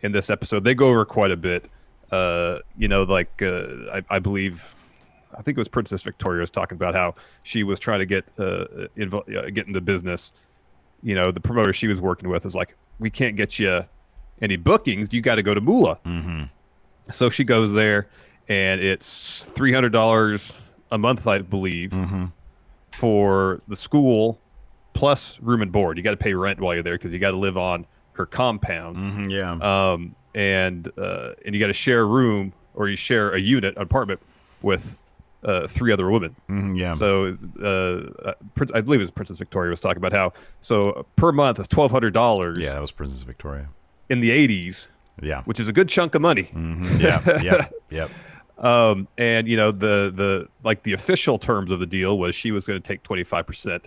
in 0.00 0.12
this 0.12 0.30
episode 0.30 0.64
they 0.64 0.74
go 0.74 0.88
over 0.88 1.04
quite 1.04 1.30
a 1.30 1.36
bit. 1.36 1.66
Uh, 2.10 2.60
you 2.78 2.88
know, 2.88 3.02
like 3.02 3.42
uh, 3.42 3.66
I, 3.92 4.02
I 4.08 4.18
believe, 4.18 4.74
I 5.36 5.42
think 5.42 5.58
it 5.58 5.60
was 5.60 5.68
Princess 5.68 6.02
Victoria 6.02 6.40
was 6.40 6.50
talking 6.50 6.76
about 6.76 6.94
how 6.94 7.14
she 7.42 7.62
was 7.62 7.78
trying 7.78 7.98
to 7.98 8.06
get 8.06 8.24
uh, 8.38 8.88
invo- 8.96 9.36
uh, 9.36 9.50
get 9.50 9.66
into 9.66 9.82
business. 9.82 10.32
You 11.02 11.14
know, 11.14 11.30
the 11.30 11.40
promoter 11.40 11.74
she 11.74 11.86
was 11.86 12.00
working 12.00 12.30
with 12.30 12.46
was 12.46 12.54
like, 12.54 12.74
"We 12.98 13.10
can't 13.10 13.36
get 13.36 13.58
you 13.58 13.84
any 14.40 14.56
bookings. 14.56 15.12
You 15.12 15.20
got 15.20 15.34
to 15.34 15.42
go 15.42 15.52
to 15.52 15.60
Moolah." 15.60 15.98
Mm-hmm. 16.06 16.44
So 17.12 17.28
she 17.28 17.44
goes 17.44 17.74
there, 17.74 18.08
and 18.48 18.80
it's 18.80 19.44
three 19.44 19.74
hundred 19.74 19.92
dollars 19.92 20.54
a 20.90 20.96
month, 20.96 21.26
I 21.26 21.40
believe, 21.40 21.94
for 22.92 23.60
the 23.68 23.76
school 23.76 24.40
plus 24.98 25.38
room 25.40 25.62
and 25.62 25.70
board. 25.70 25.96
You 25.96 26.02
got 26.02 26.10
to 26.10 26.16
pay 26.16 26.34
rent 26.34 26.60
while 26.60 26.74
you're 26.74 26.82
there 26.82 26.94
because 26.98 27.12
you 27.12 27.18
got 27.18 27.30
to 27.30 27.36
live 27.36 27.56
on 27.56 27.86
her 28.14 28.26
compound, 28.26 28.96
Mhm, 28.96 29.30
yeah. 29.30 29.52
um, 29.92 30.14
and 30.34 30.90
uh, 30.98 31.34
and 31.46 31.54
you 31.54 31.60
got 31.60 31.68
to 31.68 31.72
share 31.72 32.00
a 32.00 32.04
room 32.04 32.52
or 32.74 32.88
you 32.88 32.96
share 32.96 33.30
a 33.32 33.38
unit, 33.38 33.76
an 33.76 33.82
apartment 33.82 34.20
with 34.60 34.96
uh, 35.44 35.68
three 35.68 35.92
other 35.92 36.10
women. 36.10 36.34
Mhm, 36.50 36.76
yeah. 36.76 36.90
So 36.90 37.38
uh, 37.62 38.28
uh, 38.28 38.34
I 38.74 38.80
believe 38.80 39.00
it 39.00 39.04
was 39.04 39.12
Princess 39.12 39.38
Victoria 39.38 39.70
was 39.70 39.80
talking 39.80 39.98
about 39.98 40.12
how 40.12 40.32
so 40.62 41.06
per 41.14 41.30
month 41.30 41.60
is 41.60 41.68
twelve 41.68 41.92
hundred 41.92 42.12
dollars 42.12 42.58
yeah, 42.58 42.72
that 42.72 42.80
was 42.80 42.90
Princess 42.90 43.22
Victoria. 43.22 43.68
in 44.08 44.18
the 44.18 44.32
eighties, 44.32 44.88
Yeah. 45.22 45.42
which 45.44 45.60
is 45.60 45.68
a 45.68 45.72
good 45.72 45.88
chunk 45.88 46.16
of 46.16 46.22
money. 46.22 46.50
Mhm, 46.54 47.00
yeah. 47.00 47.40
Yep. 47.42 47.72
Yep. 47.90 48.10
Um, 48.58 49.06
and 49.16 49.46
you 49.46 49.56
know 49.56 49.70
the 49.70 50.12
the 50.12 50.48
like 50.64 50.82
the 50.82 50.92
official 50.92 51.38
terms 51.38 51.70
of 51.70 51.78
the 51.78 51.86
deal 51.86 52.18
was 52.18 52.34
she 52.34 52.50
was 52.50 52.66
going 52.66 52.82
to 52.82 52.86
take 52.86 53.04
25% 53.04 53.84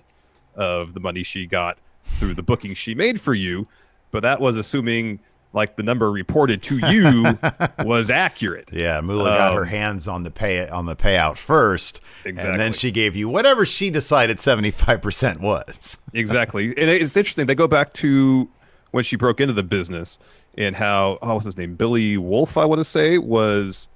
of 0.55 0.93
the 0.93 0.99
money 0.99 1.23
she 1.23 1.45
got 1.45 1.77
through 2.03 2.33
the 2.33 2.43
booking 2.43 2.73
she 2.73 2.93
made 2.95 3.19
for 3.21 3.33
you, 3.33 3.67
but 4.11 4.21
that 4.23 4.39
was 4.41 4.57
assuming 4.57 5.19
like 5.53 5.75
the 5.75 5.83
number 5.83 6.09
reported 6.09 6.63
to 6.63 6.77
you 6.89 7.37
was 7.85 8.09
accurate. 8.09 8.69
Yeah. 8.71 9.01
Moolah 9.01 9.37
got 9.37 9.53
her 9.53 9.63
Um, 9.63 9.67
hands 9.67 10.07
on 10.07 10.23
the 10.23 10.31
pay 10.31 10.67
on 10.69 10.85
the 10.85 10.95
payout 10.95 11.35
first, 11.37 11.99
and 12.25 12.37
then 12.37 12.71
she 12.73 12.89
gave 12.91 13.15
you 13.17 13.27
whatever 13.27 13.65
she 13.65 13.89
decided 13.89 14.39
seventy 14.39 14.71
five 14.71 15.01
percent 15.01 15.41
was. 15.41 15.97
Exactly. 16.13 16.67
And 16.77 16.89
it's 16.89 17.15
interesting. 17.15 17.45
They 17.47 17.55
go 17.55 17.67
back 17.67 17.93
to 17.93 18.49
when 18.91 19.03
she 19.05 19.15
broke 19.15 19.39
into 19.39 19.53
the 19.53 19.63
business 19.63 20.19
and 20.57 20.75
how 20.75 21.17
oh 21.21 21.33
what's 21.35 21.45
his 21.45 21.57
name? 21.57 21.75
Billy 21.75 22.17
Wolfe, 22.17 22.57
I 22.57 22.65
want 22.65 22.79
to 22.79 22.85
say, 22.85 23.17
was 23.17 23.87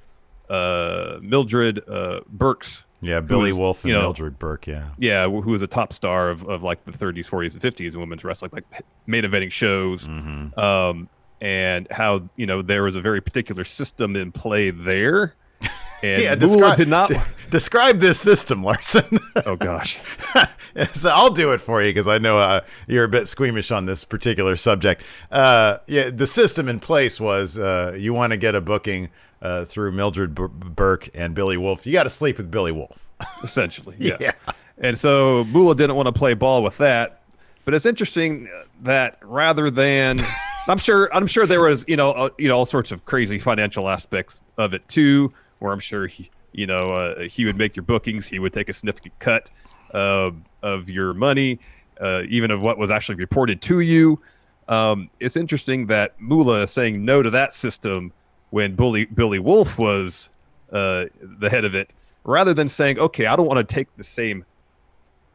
uh 0.50 1.18
Mildred 1.22 1.82
uh 1.90 2.22
Burke's 2.30 2.85
Yeah, 3.02 3.20
Billy 3.20 3.52
was, 3.52 3.60
Wolfe 3.60 3.84
and 3.84 3.90
you 3.90 3.94
know, 3.96 4.02
Mildred 4.02 4.40
Burke. 4.40 4.68
Yeah. 4.68 4.90
yeah, 4.98 5.28
who 5.28 5.52
was 5.52 5.62
a 5.62 5.68
top 5.68 5.94
star 5.94 6.30
of, 6.30 6.44
of 6.50 6.64
like 6.64 6.84
the 6.86 6.92
30s, 6.92 7.30
40s, 7.30 7.54
and 7.54 7.62
50s 7.62 7.94
in 7.94 8.00
women's 8.00 8.24
wrestling, 8.24 8.52
like 8.54 8.64
main 9.06 9.24
eventing 9.24 9.52
shows, 9.52 10.08
Mm-hmm. 10.08 10.58
um, 10.60 11.08
and 11.42 11.88
how 11.92 12.24
you 12.38 12.46
know 12.46 12.62
there 12.62 12.82
was 12.84 12.96
a 12.96 13.02
very 13.02 13.22
particular 13.22 13.64
system 13.64 14.16
in 14.16 14.32
play 14.32 14.72
there, 14.72 15.36
and 16.04 16.22
Yeah, 16.24 16.34
describe, 16.36 16.78
did 16.78 16.88
not. 16.88 17.10
de- 17.10 17.22
describe 17.52 18.00
this 18.00 18.20
system, 18.20 18.64
Larson. 18.64 19.20
oh 19.46 19.56
gosh, 19.58 20.00
so 20.94 21.10
I'll 21.10 21.30
do 21.34 21.52
it 21.52 21.60
for 21.62 21.84
you 21.84 21.90
because 21.90 22.08
I 22.08 22.18
know 22.18 22.40
uh, 22.40 22.62
you're 22.88 23.04
a 23.04 23.10
bit 23.10 23.28
squeamish 23.28 23.70
on 23.72 23.86
this 23.86 24.04
particular 24.06 24.56
subject. 24.56 25.04
Uh, 25.30 25.78
yeah, 25.88 26.10
the 26.10 26.25
system 26.28 26.70
in 26.70 26.80
place 26.80 27.20
was 27.20 27.58
uh, 27.58 27.96
you 28.00 28.14
want 28.14 28.32
to 28.32 28.38
get 28.38 28.56
a 28.56 28.62
booking 28.62 29.10
uh, 29.42 29.65
through 29.65 29.92
Mildred 29.92 30.36
B- 30.36 30.48
Burke 30.50 31.10
and 31.13 31.36
Billy 31.36 31.58
Wolfe. 31.58 31.86
You 31.86 31.94
got 31.94 32.04
to 32.04 32.10
sleep 32.10 32.38
with 32.38 32.50
Billy 32.50 32.72
Wolfe. 32.72 33.06
essentially, 33.44 33.96
yes. 34.00 34.18
Yeah. 34.20 34.32
And 34.77 34.98
so 34.98 35.46
Moolah 35.46 35.75
didn't 35.75 35.96
want 35.96 36.08
to 36.08 36.13
play 36.13 36.34
ball 36.34 36.63
with 36.63 36.77
that, 36.77 37.22
but 37.63 37.74
it's 37.74 37.86
interesting 37.86 38.50
that 38.82 39.18
rather 39.22 39.72
than, 39.72 40.20
I'm 40.68 40.77
sure, 40.77 41.10
I'm 41.13 41.27
sure 41.27 41.46
there 41.46 41.62
was, 41.62 41.86
you 41.88 41.96
know, 41.96 42.12
uh, 42.12 42.30
you 42.38 42.48
know, 42.48 42.58
all 42.58 42.65
sorts 42.65 42.92
of 42.92 43.06
crazy 43.06 43.39
financial 43.39 43.89
aspects 43.89 44.44
of 44.58 44.74
it 44.74 44.88
too, 44.89 45.34
where 45.60 45.72
I'm 45.72 45.80
sure 45.80 46.08
he, 46.08 46.30
you 46.51 46.68
know, 46.68 46.92
uh, 46.92 47.22
he 47.22 47.46
would 47.46 47.58
make 47.58 47.75
your 47.75 47.84
bookings, 47.84 48.27
he 48.27 48.39
would 48.39 48.54
take 48.54 48.70
a 48.70 48.74
significant 48.74 49.18
cut 49.20 49.50
uh, 49.94 50.32
of 50.62 50.89
your 50.89 51.13
money, 51.13 51.60
uh, 52.01 52.24
even 52.27 52.51
of 52.51 52.62
what 52.62 52.77
was 52.77 52.92
actually 52.92 53.15
reported 53.15 53.62
to 53.62 53.80
you. 53.80 54.20
Um, 54.68 55.10
it's 55.20 55.38
interesting 55.38 55.88
that 55.88 56.20
Moolah 56.20 56.63
is 56.63 56.72
saying 56.72 57.06
no 57.06 57.22
to 57.22 57.30
that 57.30 57.54
system 57.54 58.12
when 58.52 58.75
Bully, 58.75 59.06
Billy 59.06 59.40
Wolfe 59.40 59.78
was 59.78 60.30
uh, 60.72 61.06
the 61.40 61.50
head 61.50 61.66
of 61.66 61.75
it, 61.75 61.92
rather 62.24 62.54
than 62.54 62.70
saying, 62.70 63.00
okay, 63.00 63.25
I 63.25 63.36
don't 63.36 63.48
want 63.48 63.68
to 63.68 63.74
take 63.75 63.88
the 63.98 64.04
same 64.04 64.46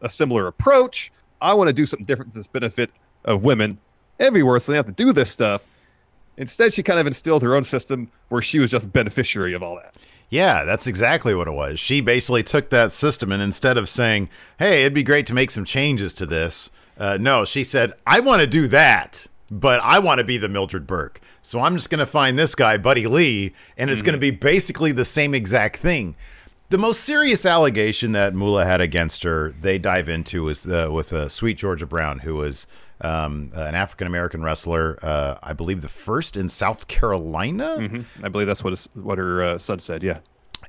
a 0.03 0.09
similar 0.09 0.47
approach. 0.47 1.13
I 1.41 1.55
want 1.55 1.69
to 1.69 1.73
do 1.73 1.87
something 1.87 2.07
different 2.07 2.33
for 2.33 2.39
this 2.39 2.47
benefit 2.47 2.91
of 3.25 3.45
women 3.45 3.79
everywhere, 4.19 4.59
so 4.59 4.73
they 4.73 4.77
have 4.77 4.87
to 4.87 4.93
do 4.93 5.13
this 5.13 5.31
stuff. 5.31 5.67
Instead, 6.37 6.73
she 6.73 6.83
kind 6.83 6.99
of 6.99 7.07
instilled 7.07 7.43
her 7.43 7.55
own 7.55 7.65
system 7.65 8.11
where 8.29 8.41
she 8.43 8.59
was 8.59 8.71
just 8.71 8.93
beneficiary 8.93 9.53
of 9.53 9.63
all 9.63 9.77
that. 9.77 9.97
Yeah, 10.31 10.65
that's 10.65 10.87
exactly 10.87 11.35
what 11.35 11.49
it 11.49 11.53
was. 11.53 11.81
She 11.81 12.01
basically 12.01 12.43
took 12.43 12.71
that 12.71 12.93
system 12.93 13.33
and 13.33 13.43
instead 13.43 13.77
of 13.77 13.89
saying, 13.89 14.29
"Hey, 14.59 14.83
it'd 14.83 14.95
be 14.95 15.03
great 15.03 15.27
to 15.27 15.35
make 15.35 15.51
some 15.51 15.65
changes 15.65 16.15
to 16.15 16.27
this," 16.27 16.71
uh, 16.99 17.19
no, 17.21 17.45
she 17.45 17.65
said, 17.65 17.93
"I 18.07 18.21
want 18.21 18.41
to 18.41 18.47
do 18.47 18.69
that, 18.69 19.27
but 19.51 19.81
I 19.83 19.99
want 19.99 20.19
to 20.19 20.25
be 20.25 20.39
the 20.39 20.49
Mildred 20.49 20.87
Burke. 20.87 21.21
So 21.43 21.61
I'm 21.61 21.77
just 21.77 21.91
going 21.91 21.99
to 21.99 22.07
find 22.07 22.39
this 22.39 22.55
guy, 22.55 22.77
Buddy 22.77 23.07
Lee, 23.07 23.53
and 23.77 23.91
it's 23.91 24.03
going 24.03 24.15
to 24.15 24.19
be 24.19 24.31
basically 24.31 24.93
the 24.93 25.05
same 25.05 25.35
exact 25.35 25.77
thing." 25.77 26.15
The 26.69 26.79
most 26.79 27.01
serious 27.01 27.45
allegation 27.45 28.13
that 28.13 28.33
Moolah 28.33 28.65
had 28.65 28.81
against 28.81 29.25
her, 29.25 29.53
they 29.61 29.77
dive 29.77 30.09
into, 30.09 30.49
is 30.49 30.69
uh, 30.69 30.89
with 30.93 31.13
uh, 31.13 31.29
Sweet 31.29 31.59
Georgia 31.59 31.85
Brown, 31.85 32.21
who 32.21 32.37
was 32.37 32.69
um, 33.01 33.51
an 33.55 33.75
African 33.75 34.07
American 34.07 34.43
wrestler, 34.45 34.97
uh, 35.03 35.37
I 35.43 35.53
believe 35.53 35.83
the 35.83 35.89
first 35.89 36.37
in 36.37 36.49
South 36.49 36.87
Carolina 36.87 38.05
I 38.23 38.29
believe 38.29 38.47
that's 38.47 38.63
what 38.63 38.87
what 38.95 39.19
her 39.19 39.43
uh, 39.43 39.59
son 39.59 39.81
said. 39.81 40.03
Yeah. 40.05 40.19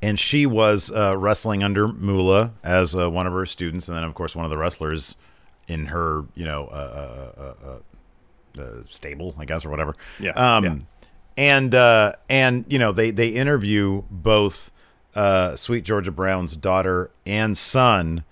and 0.02 0.20
she 0.20 0.46
was 0.48 0.90
uh, 0.90 1.16
wrestling 1.18 1.62
under 1.62 1.88
Moolah 1.90 2.54
as 2.64 2.96
uh, 2.96 3.08
one 3.12 3.28
of 3.28 3.34
her 3.34 3.46
students, 3.46 3.88
and 3.88 3.96
then 3.96 4.04
of 4.04 4.16
course 4.16 4.36
one 4.36 4.46
of 4.46 4.50
the 4.50 4.58
wrestlers 4.58 5.16
in 5.68 5.88
her, 5.88 6.24
you 6.34 6.46
know, 6.46 6.66
uh, 6.68 7.78
uh, 8.60 8.84
stable, 8.90 9.36
I 9.38 9.46
guess, 9.46 9.66
or 9.66 9.70
whatever. 9.70 9.96
Yeah, 10.20 10.32
Um, 10.32 10.64
yeah. 10.64 10.76
and 11.38 11.76
uh, 11.76 12.14
and 12.30 12.66
you 12.70 12.80
know 12.80 12.92
they 12.92 13.12
they 13.12 13.30
interview 13.30 14.04
both 14.10 14.72
uh, 15.16 15.56
Sweet 15.56 15.84
Georgia 15.84 16.12
Brown's 16.12 16.56
daughter 16.56 17.12
and 17.26 17.58
son, 17.58 18.24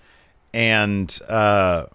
and 0.54 1.18
uh, 1.28 1.86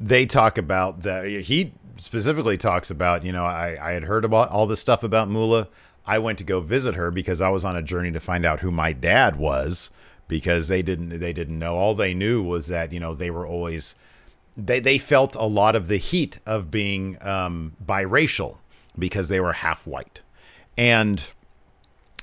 they 0.00 0.26
talk 0.26 0.58
about 0.58 1.02
that. 1.02 1.26
He 1.26 1.72
specifically 1.96 2.56
talks 2.58 2.90
about, 2.90 3.24
you 3.24 3.32
know, 3.32 3.44
I, 3.44 3.78
I 3.80 3.92
had 3.92 4.04
heard 4.04 4.24
about 4.24 4.50
all 4.50 4.66
this 4.66 4.80
stuff 4.80 5.02
about 5.02 5.28
Moolah. 5.28 5.68
I 6.06 6.18
went 6.18 6.38
to 6.38 6.44
go 6.44 6.60
visit 6.60 6.96
her 6.96 7.10
because 7.10 7.40
I 7.40 7.48
was 7.48 7.64
on 7.64 7.76
a 7.76 7.82
journey 7.82 8.10
to 8.12 8.20
find 8.20 8.44
out 8.44 8.60
who 8.60 8.70
my 8.70 8.92
dad 8.92 9.36
was 9.36 9.90
because 10.28 10.68
they 10.68 10.82
didn't 10.82 11.18
they 11.20 11.32
didn't 11.32 11.58
know. 11.58 11.76
All 11.76 11.94
they 11.94 12.12
knew 12.12 12.42
was 12.42 12.66
that, 12.66 12.92
you 12.92 13.00
know, 13.00 13.14
they 13.14 13.30
were 13.30 13.46
always 13.46 13.94
they 14.56 14.80
they 14.80 14.98
felt 14.98 15.34
a 15.34 15.44
lot 15.44 15.74
of 15.74 15.88
the 15.88 15.96
heat 15.96 16.38
of 16.46 16.70
being 16.70 17.18
um, 17.22 17.72
biracial 17.84 18.56
because 18.98 19.28
they 19.28 19.40
were 19.40 19.52
half 19.54 19.86
white. 19.86 20.20
And 20.76 21.24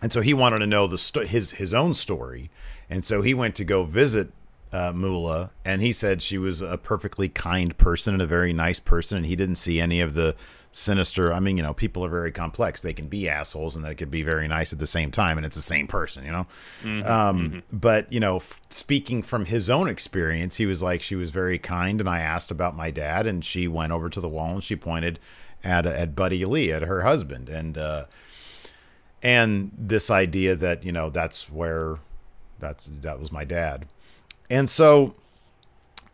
and 0.01 0.11
so 0.11 0.21
he 0.21 0.33
wanted 0.33 0.59
to 0.59 0.67
know 0.67 0.87
the 0.87 0.97
sto- 0.97 1.25
his 1.25 1.51
his 1.51 1.73
own 1.73 1.93
story, 1.93 2.49
and 2.89 3.05
so 3.05 3.21
he 3.21 3.33
went 3.33 3.55
to 3.55 3.63
go 3.63 3.83
visit 3.83 4.31
uh, 4.71 4.91
Moolah, 4.93 5.51
and 5.65 5.81
he 5.81 5.91
said 5.91 6.21
she 6.21 6.37
was 6.37 6.61
a 6.61 6.77
perfectly 6.77 7.29
kind 7.29 7.77
person 7.77 8.13
and 8.13 8.21
a 8.21 8.27
very 8.27 8.53
nice 8.53 8.79
person, 8.79 9.17
and 9.17 9.25
he 9.25 9.35
didn't 9.35 9.55
see 9.55 9.79
any 9.79 9.99
of 9.99 10.13
the 10.13 10.35
sinister. 10.71 11.33
I 11.33 11.39
mean, 11.39 11.57
you 11.57 11.63
know, 11.63 11.73
people 11.73 12.03
are 12.05 12.09
very 12.09 12.31
complex; 12.31 12.81
they 12.81 12.93
can 12.93 13.07
be 13.07 13.27
assholes 13.27 13.75
and 13.75 13.83
they 13.83 13.95
could 13.95 14.09
be 14.11 14.23
very 14.23 14.47
nice 14.47 14.71
at 14.73 14.79
the 14.79 14.87
same 14.87 15.11
time, 15.11 15.37
and 15.37 15.45
it's 15.45 15.55
the 15.55 15.61
same 15.61 15.87
person, 15.87 16.23
you 16.23 16.31
know. 16.31 16.47
um, 17.05 17.63
But 17.71 18.11
you 18.11 18.19
know, 18.19 18.37
f- 18.37 18.59
speaking 18.69 19.21
from 19.23 19.45
his 19.45 19.69
own 19.69 19.87
experience, 19.89 20.57
he 20.57 20.65
was 20.65 20.81
like, 20.81 21.01
she 21.01 21.15
was 21.15 21.29
very 21.29 21.59
kind, 21.59 21.99
and 21.99 22.09
I 22.09 22.19
asked 22.21 22.51
about 22.51 22.75
my 22.75 22.91
dad, 22.91 23.27
and 23.27 23.43
she 23.43 23.67
went 23.67 23.91
over 23.91 24.09
to 24.09 24.19
the 24.21 24.29
wall 24.29 24.53
and 24.55 24.63
she 24.63 24.75
pointed 24.75 25.19
at 25.63 25.85
at 25.85 26.15
Buddy 26.15 26.43
Lee, 26.45 26.71
at 26.71 26.81
her 26.83 27.01
husband, 27.01 27.49
and. 27.49 27.77
uh 27.77 28.05
and 29.23 29.71
this 29.77 30.09
idea 30.09 30.55
that 30.55 30.83
you 30.83 30.91
know 30.91 31.11
that's 31.11 31.47
where 31.47 31.97
that's 32.59 32.89
that 33.01 33.19
was 33.19 33.31
my 33.31 33.43
dad 33.45 33.85
and 34.49 34.67
so 34.67 35.13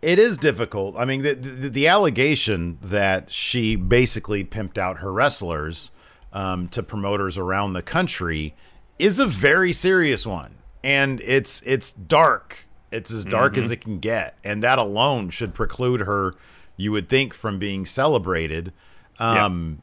it 0.01 0.19
is 0.19 0.37
difficult. 0.37 0.95
I 0.97 1.05
mean 1.05 1.21
the, 1.21 1.33
the, 1.33 1.69
the 1.69 1.87
allegation 1.87 2.77
that 2.81 3.31
she 3.31 3.75
basically 3.75 4.43
pimped 4.43 4.77
out 4.77 4.99
her 4.99 5.11
wrestlers 5.11 5.91
um, 6.33 6.67
to 6.69 6.83
promoters 6.83 7.37
around 7.37 7.73
the 7.73 7.81
country 7.81 8.55
is 8.99 9.19
a 9.19 9.25
very 9.25 9.73
serious 9.73 10.25
one. 10.25 10.55
And 10.83 11.21
it's 11.21 11.61
it's 11.65 11.91
dark. 11.91 12.67
It's 12.91 13.11
as 13.11 13.25
dark 13.25 13.57
as 13.57 13.69
it 13.69 13.81
can 13.81 13.99
get. 13.99 14.37
And 14.43 14.63
that 14.63 14.79
alone 14.79 15.29
should 15.29 15.53
preclude 15.53 16.01
her 16.01 16.35
you 16.77 16.91
would 16.91 17.09
think 17.09 17.33
from 17.33 17.59
being 17.59 17.85
celebrated. 17.85 18.71
Um, 19.19 19.81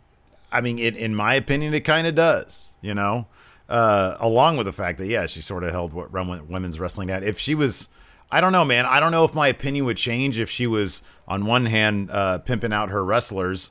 I 0.51 0.61
mean, 0.61 0.79
it, 0.79 0.97
in 0.97 1.15
my 1.15 1.35
opinion, 1.35 1.75
it 1.75 1.81
kind 1.81 2.07
of 2.07 2.15
does, 2.15 2.71
you 2.81 2.95
know, 2.95 3.27
uh, 3.69 4.17
along 4.21 4.57
with 4.57 4.67
the 4.67 4.73
fact 4.73 4.99
that, 4.99 5.07
yeah, 5.07 5.27
she 5.27 5.43
sort 5.43 5.65
of 5.65 5.73
held 5.73 5.93
what 5.93 6.13
women's 6.13 6.79
wrestling 6.79 7.11
at. 7.11 7.25
If 7.25 7.39
she 7.39 7.55
was, 7.57 7.89
I 8.31 8.41
don't 8.41 8.53
know, 8.53 8.65
man, 8.65 8.87
I 8.87 9.01
don't 9.01 9.13
know 9.13 9.25
if 9.25 9.35
my 9.35 9.49
opinion 9.49 9.85
would 9.85 9.97
change 9.97 10.39
if 10.39 10.51
she 10.51 10.67
was, 10.67 11.03
on 11.29 11.47
one 11.47 11.67
hand, 11.67 12.11
uh, 12.11 12.39
pimping 12.39 12.73
out 12.73 12.91
her 12.91 13.05
wrestlers, 13.05 13.71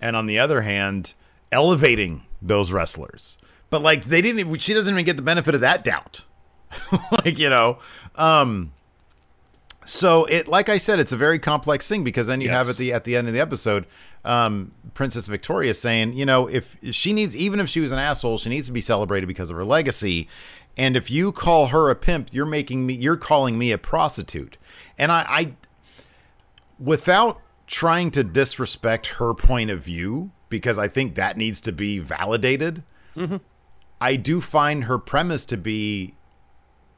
and 0.00 0.16
on 0.16 0.26
the 0.26 0.38
other 0.38 0.62
hand, 0.62 1.14
elevating 1.52 2.22
those 2.42 2.72
wrestlers. 2.72 3.38
But, 3.68 3.82
like, 3.82 4.04
they 4.04 4.20
didn't, 4.20 4.58
she 4.58 4.74
doesn't 4.74 4.92
even 4.92 5.04
get 5.04 5.16
the 5.16 5.22
benefit 5.22 5.54
of 5.54 5.60
that 5.60 5.84
doubt. 5.84 6.24
like, 7.12 7.38
you 7.38 7.48
know, 7.48 7.78
um, 8.16 8.72
so 9.84 10.24
it 10.26 10.46
like 10.46 10.68
I 10.68 10.78
said, 10.78 10.98
it's 10.98 11.12
a 11.12 11.16
very 11.16 11.38
complex 11.38 11.88
thing 11.88 12.04
because 12.04 12.26
then 12.26 12.40
you 12.40 12.50
have 12.50 12.68
at 12.68 12.76
the 12.76 12.92
at 12.92 13.04
the 13.04 13.16
end 13.16 13.26
of 13.28 13.34
the 13.34 13.40
episode, 13.40 13.86
um, 14.24 14.70
Princess 14.94 15.26
Victoria 15.26 15.74
saying, 15.74 16.12
you 16.12 16.26
know, 16.26 16.46
if 16.46 16.76
she 16.92 17.12
needs, 17.12 17.34
even 17.34 17.60
if 17.60 17.68
she 17.68 17.80
was 17.80 17.90
an 17.90 17.98
asshole, 17.98 18.38
she 18.38 18.50
needs 18.50 18.66
to 18.66 18.72
be 18.72 18.80
celebrated 18.80 19.26
because 19.26 19.50
of 19.50 19.56
her 19.56 19.64
legacy. 19.64 20.28
And 20.80 20.96
if 20.96 21.10
you 21.10 21.30
call 21.30 21.66
her 21.68 21.90
a 21.90 21.94
pimp, 21.94 22.30
you're 22.32 22.46
making 22.46 22.86
me, 22.86 22.94
you're 22.94 23.16
calling 23.16 23.58
me 23.58 23.70
a 23.70 23.78
prostitute. 23.78 24.56
And 24.98 25.12
I, 25.12 25.24
I 25.28 25.52
without 26.78 27.40
trying 27.66 28.10
to 28.12 28.24
disrespect 28.24 29.06
her 29.18 29.34
point 29.34 29.70
of 29.70 29.82
view, 29.84 30.30
because 30.48 30.78
I 30.78 30.88
think 30.88 31.14
that 31.14 31.36
needs 31.36 31.60
to 31.62 31.72
be 31.72 31.98
validated. 31.98 32.82
I 34.00 34.16
do 34.16 34.40
find 34.40 34.84
her 34.84 34.98
premise 34.98 35.44
to 35.46 35.56
be 35.58 36.14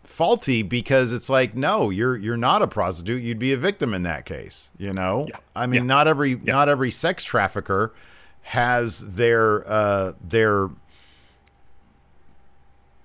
faulty 0.05 0.62
because 0.62 1.12
it's 1.12 1.29
like 1.31 1.55
no 1.55 1.89
you're 1.89 2.17
you're 2.17 2.37
not 2.37 2.61
a 2.61 2.67
prostitute 2.67 3.23
you'd 3.23 3.39
be 3.39 3.53
a 3.53 3.57
victim 3.57 3.95
in 3.95 4.03
that 4.03 4.27
case 4.27 4.71
you 4.77 4.93
know 4.93 5.27
Yeah. 5.29 5.37
i 5.55 5.65
mean 5.67 5.83
Yeah. 5.85 5.87
not 5.87 6.09
every 6.09 6.35
not 6.35 6.69
every 6.69 6.91
sex 6.91 7.23
trafficker 7.25 7.95
has 8.43 9.15
their 9.15 9.67
uh 9.71 10.12
their 10.21 10.69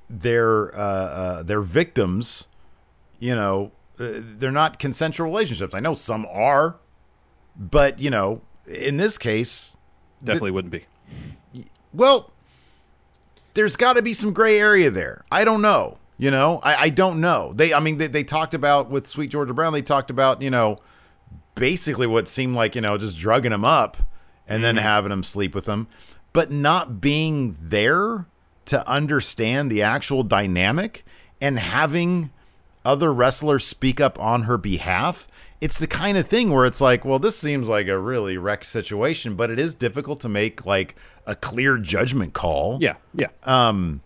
their 0.09 0.73
uh, 0.75 0.79
uh 0.79 1.43
their 1.43 1.61
victims 1.61 2.47
you 3.19 3.35
know 3.35 3.71
uh, 3.99 4.11
they're 4.13 4.51
not 4.51 4.79
consensual 4.79 5.27
relationships 5.27 5.75
i 5.75 5.79
know 5.79 5.93
some 5.93 6.25
are 6.27 6.77
but 7.57 7.99
you 7.99 8.09
know 8.09 8.41
in 8.65 8.97
this 8.97 9.17
case 9.17 9.75
Definitely 10.23 10.51
wouldn't 10.51 10.71
be. 10.71 10.85
well, 11.93 12.31
there's 13.53 13.75
got 13.75 13.93
to 13.93 14.01
be 14.01 14.13
some 14.13 14.33
gray 14.33 14.59
area 14.59 14.89
there. 14.89 15.23
I 15.31 15.45
don't 15.45 15.61
know. 15.61 15.97
You 16.17 16.31
know, 16.31 16.59
I, 16.63 16.75
I 16.83 16.89
don't 16.89 17.21
know. 17.21 17.53
They, 17.53 17.73
I 17.73 17.79
mean, 17.79 17.97
they, 17.97 18.07
they 18.07 18.23
talked 18.23 18.55
about 18.55 18.89
with 18.89 19.05
Sweet 19.05 19.29
Georgia 19.29 19.53
Brown. 19.53 19.73
They 19.73 19.83
talked 19.83 20.09
about 20.09 20.41
you 20.41 20.49
know, 20.49 20.79
basically 21.53 22.07
what 22.07 22.27
seemed 22.27 22.55
like 22.55 22.73
you 22.73 22.81
know 22.81 22.97
just 22.97 23.19
drugging 23.19 23.51
him 23.51 23.63
up 23.63 23.97
and 24.47 24.63
then 24.63 24.77
having 24.77 25.11
him 25.11 25.23
sleep 25.23 25.53
with 25.53 25.67
him, 25.67 25.87
but 26.33 26.49
not 26.49 26.99
being 26.99 27.57
there 27.61 28.25
to 28.67 28.87
understand 28.87 29.71
the 29.71 29.81
actual 29.81 30.23
dynamic 30.23 31.05
and 31.41 31.59
having 31.59 32.31
other 32.85 33.13
wrestlers 33.13 33.65
speak 33.65 33.99
up 33.99 34.19
on 34.19 34.43
her 34.43 34.57
behalf, 34.57 35.27
it's 35.59 35.79
the 35.79 35.87
kind 35.87 36.17
of 36.17 36.27
thing 36.27 36.51
where 36.51 36.65
it's 36.65 36.79
like, 36.79 37.03
well, 37.03 37.19
this 37.19 37.37
seems 37.37 37.67
like 37.67 37.87
a 37.87 37.99
really 37.99 38.37
wrecked 38.37 38.65
situation, 38.65 39.35
but 39.35 39.49
it 39.49 39.59
is 39.59 39.73
difficult 39.73 40.19
to 40.21 40.29
make 40.29 40.65
like 40.65 40.95
a 41.25 41.35
clear 41.35 41.77
judgment 41.77 42.33
call. 42.33 42.77
Yeah, 42.79 42.95
yeah. 43.13 43.27
Um, 43.43 44.01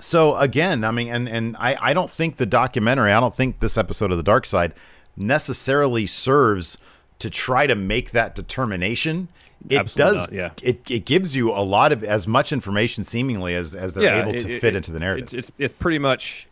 so 0.00 0.36
again, 0.36 0.84
I 0.84 0.90
mean, 0.90 1.08
and 1.08 1.28
and 1.28 1.56
I 1.58 1.76
I 1.80 1.94
don't 1.94 2.10
think 2.10 2.36
the 2.36 2.46
documentary, 2.46 3.12
I 3.12 3.20
don't 3.20 3.34
think 3.34 3.60
this 3.60 3.78
episode 3.78 4.10
of 4.10 4.16
the 4.16 4.22
Dark 4.22 4.46
Side 4.46 4.74
necessarily 5.16 6.06
serves 6.06 6.78
to 7.18 7.30
try 7.30 7.66
to 7.66 7.74
make 7.74 8.10
that 8.10 8.34
determination. 8.34 9.28
It 9.68 9.76
Absolutely 9.78 10.14
does. 10.16 10.30
not, 10.30 10.36
yeah. 10.36 10.50
It 10.62 10.90
it 10.90 11.04
gives 11.04 11.36
you 11.36 11.50
a 11.52 11.60
lot 11.62 11.92
of 11.92 12.02
as 12.02 12.26
much 12.26 12.52
information 12.52 13.04
seemingly 13.04 13.54
as 13.54 13.74
as 13.74 13.94
they're 13.94 14.04
yeah, 14.04 14.22
able 14.22 14.34
it- 14.34 14.40
to 14.40 14.50
it- 14.56 14.60
fit 14.60 14.74
it- 14.74 14.78
into 14.78 14.92
the 14.92 14.98
narrative. 15.00 15.24
It's, 15.24 15.34
it's 15.34 15.52
it's 15.58 15.74
pretty 15.74 15.98
much 15.98 16.48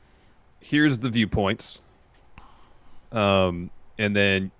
here's 0.60 0.98
the 0.98 1.08
viewpoints, 1.08 1.80
um, 3.12 3.70
and 3.98 4.14
then 4.14 4.50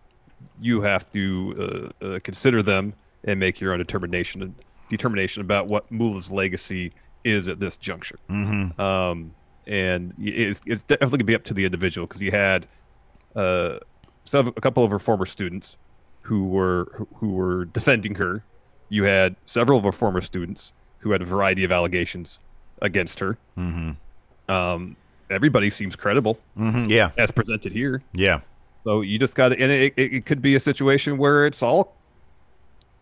you 0.61 0.81
have 0.81 1.11
to 1.13 1.93
uh, 2.03 2.05
uh, 2.05 2.19
consider 2.23 2.63
them 2.63 2.93
and 3.25 3.39
make 3.39 3.61
your 3.61 3.73
own 3.73 3.79
determination 3.79 4.55
determination 4.89 5.43
about 5.43 5.67
what 5.69 5.91
Moolah's 5.91 6.31
legacy 6.31 6.93
is 7.25 7.49
at 7.49 7.61
this 7.61 7.77
juncture. 7.77 8.19
mm-hmm. 8.31 8.81
Um, 8.81 9.33
and 9.67 10.15
it's 10.19 10.63
it's 10.67 10.83
definitely 10.83 11.19
gonna 11.19 11.25
be 11.25 11.35
up 11.35 11.45
to 11.45 11.53
the 11.55 11.65
individual 11.67 12.07
because 12.07 12.23
you 12.23 12.31
had 12.31 12.67
uh, 13.37 13.79
some 14.25 14.49
a 14.49 14.53
couple 14.61 14.83
of 14.83 14.91
her 14.91 14.99
former 14.99 15.27
students 15.27 15.77
who 16.29 16.45
were 16.47 16.89
who- 16.95 17.09
who 17.17 17.29
were 17.33 17.65
defending 17.67 18.15
her. 18.17 18.43
You 18.91 19.05
had 19.05 19.35
several 19.47 19.79
of 19.79 19.85
her 19.85 19.93
former 19.93 20.21
students 20.21 20.73
who 20.99 21.11
had 21.13 21.23
a 21.23 21.25
variety 21.25 21.65
of 21.65 21.73
allegations 21.73 22.39
against 22.83 23.19
her. 23.21 23.39
Mm-hmm. 23.57 23.93
Um, 24.53 24.97
everybody 25.31 25.71
seems 25.71 25.97
credible 25.97 26.39
Mm-hmm. 26.59 26.91
Yeah. 26.91 27.11
as 27.17 27.31
presented 27.31 27.73
here. 27.73 28.03
Yeah. 28.13 28.41
So 28.85 29.01
you 29.03 29.19
just 29.19 29.35
got 29.35 29.51
to, 29.51 29.61
and 29.61 29.71
it, 29.73 29.93
it, 29.97 30.13
it 30.15 30.27
could 30.27 30.41
be 30.43 30.55
a 30.55 30.61
situation 30.61 31.19
where 31.19 31.47
it's 31.47 31.63
all 31.63 31.95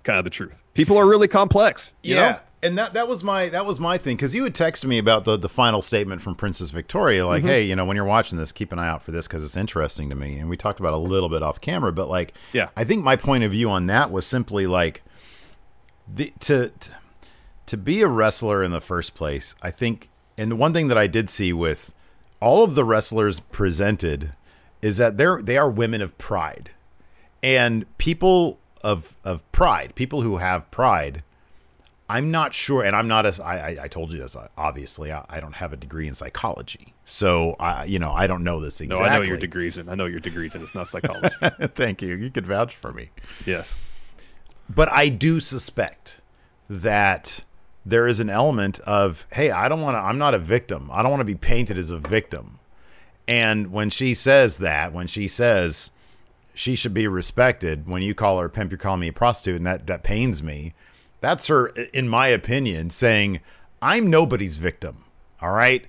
kind 0.05 0.19
of 0.19 0.25
the 0.25 0.31
truth. 0.31 0.63
People 0.75 0.97
are 0.99 1.07
really 1.07 1.29
complex. 1.29 1.93
You 2.03 2.15
yeah. 2.17 2.31
Know? 2.31 2.39
And 2.67 2.77
that 2.79 2.95
that 2.95 3.07
was 3.09 3.23
my 3.25 3.49
that 3.49 3.65
was 3.65 3.79
my 3.81 3.97
thing 3.99 4.17
because 4.17 4.35
you 4.35 4.45
had 4.45 4.55
texted 4.55 4.85
me 4.87 4.99
about 4.99 5.25
the 5.25 5.37
the 5.37 5.49
final 5.49 5.83
statement 5.83 6.21
from 6.23 6.35
Princess 6.35 6.71
Victoria, 6.71 7.27
like, 7.27 7.41
Mm-hmm. 7.43 7.49
hey, 7.49 7.63
you 7.63 7.77
know, 7.77 7.85
when 7.85 7.97
you're 7.97 8.05
watching 8.05 8.39
this, 8.39 8.53
keep 8.53 8.73
an 8.73 8.79
eye 8.79 8.89
out 8.89 9.03
for 9.03 9.13
this 9.13 9.27
because 9.27 9.45
it's 9.45 9.57
interesting 9.57 10.09
to 10.11 10.15
me. 10.17 10.39
And 10.39 10.49
we 10.49 10.57
talked 10.57 10.81
about 10.81 10.93
a 10.93 10.99
little 10.99 11.29
bit 11.29 11.43
off 11.43 11.61
camera, 11.61 11.93
but 11.93 12.09
like, 12.09 12.35
Yeah. 12.53 12.69
I 12.77 12.85
think 12.85 13.05
my 13.05 13.17
point 13.17 13.45
of 13.45 13.51
view 13.53 13.71
on 13.71 13.87
that 13.87 14.11
was 14.11 14.27
simply 14.27 14.67
like, 14.67 15.03
the 16.13 16.33
to 16.41 16.69
to, 16.81 16.91
to 17.67 17.77
be 17.77 18.01
a 18.03 18.09
wrestler 18.09 18.63
in 18.63 18.71
the 18.73 18.81
first 18.81 19.15
place. 19.15 19.55
I 19.63 19.71
think, 19.71 20.09
and 20.39 20.59
one 20.59 20.73
thing 20.73 20.89
that 20.89 20.99
I 20.99 21.07
did 21.07 21.29
see 21.31 21.53
with 21.53 21.93
all 22.41 22.63
of 22.65 22.75
the 22.75 22.85
wrestlers 22.85 23.41
presented 23.41 24.33
is 24.83 24.97
that 24.99 25.17
they're 25.17 25.41
they 25.43 25.57
are 25.57 25.69
women 25.71 26.01
of 26.01 26.17
pride, 26.19 26.71
and 27.43 27.87
people 27.99 28.59
of 28.83 29.17
of 29.25 29.51
pride, 29.53 29.95
people 29.95 30.23
who 30.23 30.37
have 30.37 30.71
pride. 30.71 31.23
I'm 32.09 32.31
not 32.31 32.55
sure, 32.55 32.85
and 32.85 32.95
I'm 32.95 33.09
not 33.09 33.27
as 33.27 33.41
I, 33.41 33.71
I, 33.71 33.77
I 33.85 33.89
told 33.89 34.13
you 34.13 34.19
this. 34.19 34.37
Uh, 34.37 34.49
obviously, 34.57 35.13
I, 35.13 35.25
I 35.29 35.41
don't 35.41 35.55
have 35.57 35.73
a 35.73 35.77
degree 35.77 36.07
in 36.07 36.15
psychology, 36.15 36.95
so 37.05 37.57
I, 37.59 37.85
you 37.85 37.99
know, 37.99 38.13
I 38.13 38.27
don't 38.27 38.45
know 38.45 38.61
this 38.61 38.81
exactly. 38.81 39.09
No. 39.09 39.13
I 39.13 39.19
know 39.19 39.23
your 39.23 39.39
degrees 39.39 39.77
in. 39.77 39.89
I 39.89 39.95
know 39.97 40.07
your 40.07 40.21
degrees 40.21 40.55
in. 40.55 40.63
It's 40.63 40.75
not 40.75 40.87
psychology. 40.89 41.35
Thank 41.75 42.03
you. 42.03 42.15
You 42.15 42.31
could 42.31 42.47
vouch 42.47 42.77
for 42.77 42.93
me. 42.93 43.11
yes. 43.45 43.77
But 44.69 44.91
I 44.91 45.09
do 45.09 45.39
suspect 45.39 46.21
that 46.69 47.41
there 47.85 48.09
is 48.09 48.19
an 48.19 48.29
element 48.29 48.81
of, 48.81 49.27
hey, 49.33 49.53
I 49.53 49.69
don't 49.69 49.81
want 49.81 49.95
to, 49.95 50.01
I'm 50.01 50.19
not 50.19 50.35
a 50.35 50.39
victim. 50.39 50.91
I 50.93 51.03
don't 51.03 51.11
want 51.11 51.21
to 51.21 51.25
be 51.25 51.37
painted 51.37 51.79
as 51.79 51.91
a 51.91 51.99
victim. 51.99 52.59
And 53.29 53.71
when 53.73 53.91
she 53.91 54.13
says 54.15 54.59
that, 54.59 54.93
when 54.93 55.07
she 55.07 55.29
says 55.29 55.91
she 56.53 56.75
should 56.75 56.95
be 56.95 57.07
respected, 57.07 57.87
when 57.87 58.03
you 58.03 58.15
call 58.15 58.41
her 58.41 58.47
a 58.47 58.51
pimp, 58.51 58.73
you're 58.73 58.79
calling 58.79 59.01
me 59.01 59.09
a 59.09 59.13
prostitute, 59.13 59.57
and 59.57 59.67
that, 59.67 59.87
that 59.87 60.03
pains 60.03 60.43
me, 60.43 60.75
that's 61.27 61.49
her, 61.49 61.67
in 61.93 62.09
my 62.09 62.29
opinion, 62.29 62.91
saying, 62.91 63.41
I'm 63.83 64.09
nobody's 64.09 64.57
victim. 64.59 65.05
All 65.43 65.51
right. 65.53 65.85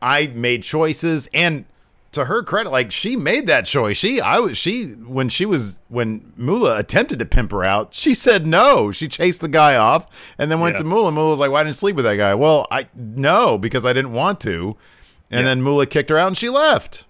I 0.00 0.28
made 0.28 0.62
choices 0.62 1.28
and 1.34 1.64
to 2.12 2.26
her 2.26 2.42
credit, 2.44 2.70
like 2.70 2.92
she 2.92 3.16
made 3.16 3.46
that 3.48 3.66
choice. 3.66 3.96
She, 3.96 4.20
I 4.20 4.38
was, 4.38 4.56
she, 4.56 4.84
when 4.92 5.28
she 5.28 5.44
was, 5.44 5.80
when 5.88 6.32
Moolah 6.36 6.78
attempted 6.78 7.18
to 7.18 7.24
pimp 7.26 7.50
her 7.50 7.64
out, 7.64 7.92
she 7.94 8.14
said 8.14 8.46
no. 8.46 8.92
She 8.92 9.08
chased 9.08 9.40
the 9.40 9.48
guy 9.48 9.76
off 9.76 10.06
and 10.38 10.50
then 10.50 10.60
went 10.60 10.74
Yeah. 10.76 10.82
to 10.82 10.84
Moolah. 10.84 11.10
Moolah 11.12 11.30
was 11.30 11.38
like, 11.40 11.50
why 11.50 11.60
didn't 11.60 11.68
you 11.68 11.72
sleep 11.74 11.96
with 11.96 12.04
that 12.04 12.16
guy? 12.16 12.34
Well, 12.34 12.66
I, 12.70 12.86
no, 12.94 13.58
because 13.58 13.84
I 13.84 13.92
didn't 13.92 14.12
want 14.12 14.40
to. 14.42 14.76
And 15.30 15.40
Yeah. 15.40 15.46
then 15.46 15.62
Moolah 15.62 15.86
kicked 15.86 16.08
her 16.10 16.16
out 16.16 16.28
and 16.28 16.36
she 16.38 16.48
left. 16.48 17.04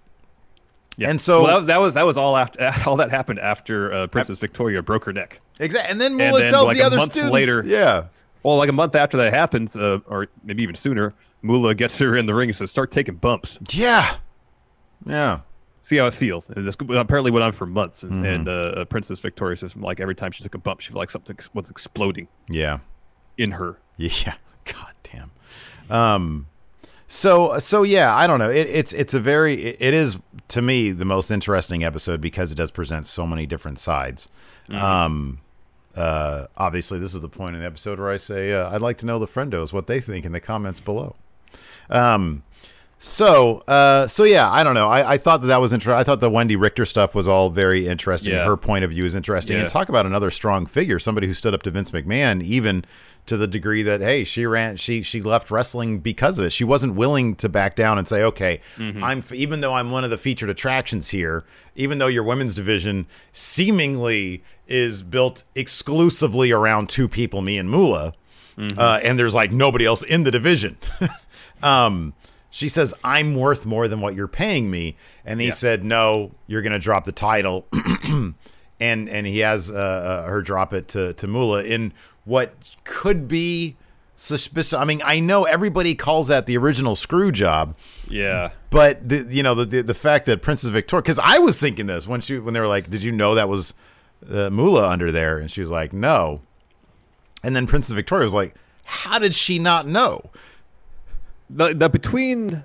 Yeah. 0.97 1.09
And 1.11 1.21
so- 1.21 1.43
well, 1.43 1.51
that 1.51 1.57
was 1.57 1.65
that 1.67 1.79
was 1.79 1.93
that 1.93 2.05
was 2.05 2.17
all 2.17 2.35
after 2.35 2.71
all 2.89 2.95
that 2.97 3.11
happened 3.11 3.39
after 3.39 3.93
uh, 3.93 4.07
Princess 4.07 4.39
Victoria 4.39 4.81
broke 4.81 5.05
her 5.05 5.13
neck. 5.13 5.39
Exactly. 5.59 5.91
And 5.91 5.99
then 5.99 6.15
Moolah 6.15 6.39
then, 6.41 6.51
tells 6.51 6.65
like, 6.67 6.77
the 6.77 6.83
a 6.83 6.85
other 6.87 6.97
month 6.97 7.11
students. 7.11 7.33
later- 7.33 7.63
yeah. 7.65 8.05
Well, 8.43 8.57
like 8.57 8.69
a 8.69 8.73
month 8.73 8.95
after 8.95 9.17
that 9.17 9.33
happens, 9.33 9.75
uh, 9.75 9.99
or 10.07 10.27
maybe 10.43 10.63
even 10.63 10.75
sooner, 10.75 11.13
Moolah 11.41 11.75
gets 11.75 11.97
her 11.99 12.15
in 12.15 12.25
the 12.27 12.33
ring 12.35 12.49
and 12.49 12.55
says, 12.55 12.71
"Start 12.71 12.91
taking 12.91 13.15
bumps. 13.15 13.59
Yeah. 13.71 14.15
Yeah. 15.05 15.39
See 15.81 15.97
how 15.97 16.05
it 16.07 16.13
feels." 16.13 16.49
And 16.49 16.65
this 16.65 16.75
apparently 16.89 17.31
went 17.31 17.43
on 17.43 17.51
for 17.51 17.65
months. 17.65 18.03
Mm-hmm. 18.03 18.25
And, 18.25 18.47
and 18.47 18.49
uh, 18.49 18.85
Princess 18.85 19.19
Victoria 19.19 19.57
says, 19.57 19.75
"Like 19.75 19.99
every 19.99 20.15
time 20.15 20.31
she 20.31 20.43
took 20.43 20.55
a 20.55 20.59
bump, 20.59 20.79
she 20.79 20.89
felt 20.91 20.99
like 20.99 21.09
something 21.09 21.37
was 21.53 21.69
exploding 21.69 22.27
Yeah. 22.49 22.79
in 23.37 23.51
her." 23.51 23.77
Yeah. 23.97 24.35
God 24.65 24.93
damn. 25.03 25.31
Um 25.89 26.47
so 27.07 27.57
so 27.59 27.83
yeah, 27.83 28.15
I 28.15 28.27
don't 28.27 28.39
know. 28.39 28.49
It, 28.49 28.67
it's 28.67 28.93
it's 28.93 29.13
a 29.13 29.19
very 29.19 29.55
it, 29.55 29.77
it 29.79 29.93
is 29.93 30.17
to 30.49 30.61
me 30.61 30.91
the 30.91 31.05
most 31.05 31.31
interesting 31.31 31.83
episode 31.83 32.21
because 32.21 32.51
it 32.51 32.55
does 32.55 32.71
present 32.71 33.07
so 33.07 33.25
many 33.25 33.45
different 33.45 33.79
sides. 33.79 34.29
Um 34.69 35.39
uh 35.97 36.47
obviously 36.57 36.99
this 36.99 37.13
is 37.13 37.21
the 37.21 37.29
point 37.29 37.55
in 37.55 37.61
the 37.61 37.67
episode 37.67 37.99
where 37.99 38.09
I 38.09 38.17
say 38.17 38.53
uh, 38.53 38.69
I'd 38.73 38.81
like 38.81 38.97
to 38.99 39.05
know 39.05 39.19
the 39.19 39.27
friendos 39.27 39.73
what 39.73 39.87
they 39.87 39.99
think 39.99 40.25
in 40.25 40.31
the 40.31 40.39
comments 40.39 40.79
below. 40.79 41.15
Um 41.89 42.43
so 42.99 43.59
uh 43.67 44.07
so 44.07 44.23
yeah, 44.23 44.49
I 44.51 44.63
don't 44.63 44.73
know. 44.73 44.87
I, 44.87 45.13
I 45.13 45.17
thought 45.17 45.41
that 45.41 45.47
that 45.47 45.61
was 45.61 45.71
interesting. 45.73 45.99
I 45.99 46.03
thought 46.03 46.19
the 46.19 46.29
Wendi 46.31 46.59
Richter 46.59 46.85
stuff 46.85 47.13
was 47.13 47.27
all 47.27 47.49
very 47.49 47.87
interesting. 47.87 48.33
Yeah. 48.33 48.45
Her 48.45 48.57
point 48.57 48.83
of 48.83 48.91
view 48.91 49.05
is 49.05 49.15
interesting. 49.15 49.55
Yeah. 49.55 49.61
And 49.61 49.69
talk 49.69 49.89
about 49.89 50.05
another 50.05 50.31
strong 50.31 50.65
figure, 50.65 50.99
somebody 50.99 51.27
who 51.27 51.33
stood 51.33 51.53
up 51.53 51.63
to 51.63 51.71
Vince 51.71 51.91
McMahon, 51.91 52.41
even 52.43 52.85
to 53.27 53.35
the 53.37 53.45
degree 53.45 53.83
that 53.83 54.01
hey, 54.01 54.23
she 54.23 54.45
ran, 54.45 54.77
she 54.77 55.03
she 55.03 55.21
left 55.21 55.51
wrestling 55.51 55.99
because 55.99 56.39
of 56.39 56.45
it. 56.45 56.51
She 56.51 56.63
wasn't 56.63 56.95
willing 56.95 57.35
to 57.35 57.49
back 57.49 57.75
down 57.75 57.97
and 57.99 58.07
say, 58.07 58.23
okay, 58.23 58.61
Mm-hmm. 58.77 59.03
I'm 59.03 59.23
even 59.33 59.61
though 59.61 59.73
I'm 59.75 59.91
one 59.91 60.03
of 60.03 60.09
the 60.09 60.17
featured 60.17 60.49
attractions 60.49 61.09
here, 61.09 61.43
even 61.75 61.99
though 61.99 62.07
your 62.07 62.23
women's 62.23 62.55
division 62.55 63.05
seemingly 63.31 64.43
is 64.67 65.01
built 65.03 65.43
exclusively 65.55 66.51
around 66.51 66.89
two 66.89 67.07
people, 67.07 67.41
me 67.41 67.57
and 67.57 67.69
Moolah, 67.69 68.13
Mm-hmm. 68.57 68.79
uh, 68.79 68.99
and 69.03 69.19
there's 69.19 69.35
like 69.35 69.51
nobody 69.51 69.85
else 69.85 70.01
in 70.01 70.23
the 70.23 70.31
division. 70.31 70.77
um, 71.61 72.13
she 72.49 72.69
says, 72.69 72.91
I'm 73.03 73.35
worth 73.35 73.67
more 73.67 73.87
than 73.87 74.01
what 74.01 74.15
you're 74.15 74.27
paying 74.27 74.71
me. 74.71 74.95
And 75.23 75.39
he 75.39 75.47
Yeah. 75.47 75.53
said, 75.53 75.83
No, 75.83 76.31
you're 76.47 76.63
going 76.63 76.73
to 76.73 76.79
drop 76.79 77.05
the 77.05 77.11
title. 77.11 77.67
and 78.79 79.09
and 79.09 79.27
he 79.27 79.39
has 79.39 79.69
uh, 79.69 79.73
uh, 79.75 80.23
her 80.27 80.41
drop 80.41 80.73
it 80.73 80.87
to, 80.89 81.13
to 81.13 81.27
Moolah 81.27 81.63
in 81.65 81.93
what 82.25 82.55
could 82.83 83.27
be 83.27 83.75
suspicious. 84.15 84.73
I 84.73 84.85
mean, 84.85 85.01
I 85.05 85.19
know 85.19 85.43
everybody 85.43 85.93
calls 85.95 86.27
that 86.29 86.45
the 86.47 86.57
original 86.57 86.95
screw 86.95 87.31
job. 87.31 87.75
Yeah. 88.09 88.51
But 88.69 89.07
the, 89.07 89.27
you 89.29 89.43
know 89.43 89.53
the, 89.55 89.65
the 89.65 89.81
the 89.83 89.93
fact 89.93 90.25
that 90.25 90.41
Princess 90.41 90.69
Victoria, 90.69 91.01
because 91.03 91.19
I 91.19 91.39
was 91.39 91.59
thinking 91.59 91.85
this 91.85 92.07
when 92.07 92.21
she 92.21 92.39
when 92.39 92.53
they 92.53 92.59
were 92.59 92.67
like, 92.67 92.89
"Did 92.89 93.03
you 93.03 93.11
know 93.11 93.35
that 93.35 93.47
was 93.49 93.73
uh, 94.29 94.49
Moolah 94.49 94.87
under 94.87 95.11
there?" 95.11 95.37
And 95.37 95.51
she 95.51 95.61
was 95.61 95.69
like, 95.69 95.93
"No." 95.93 96.41
And 97.43 97.55
then 97.55 97.67
Princess 97.67 97.93
Victoria 97.93 98.25
was 98.25 98.33
like, 98.33 98.55
"How 98.83 99.19
did 99.19 99.35
she 99.35 99.59
not 99.59 99.87
know?" 99.87 100.29
the, 101.49 101.73
the 101.73 101.89
between 101.89 102.63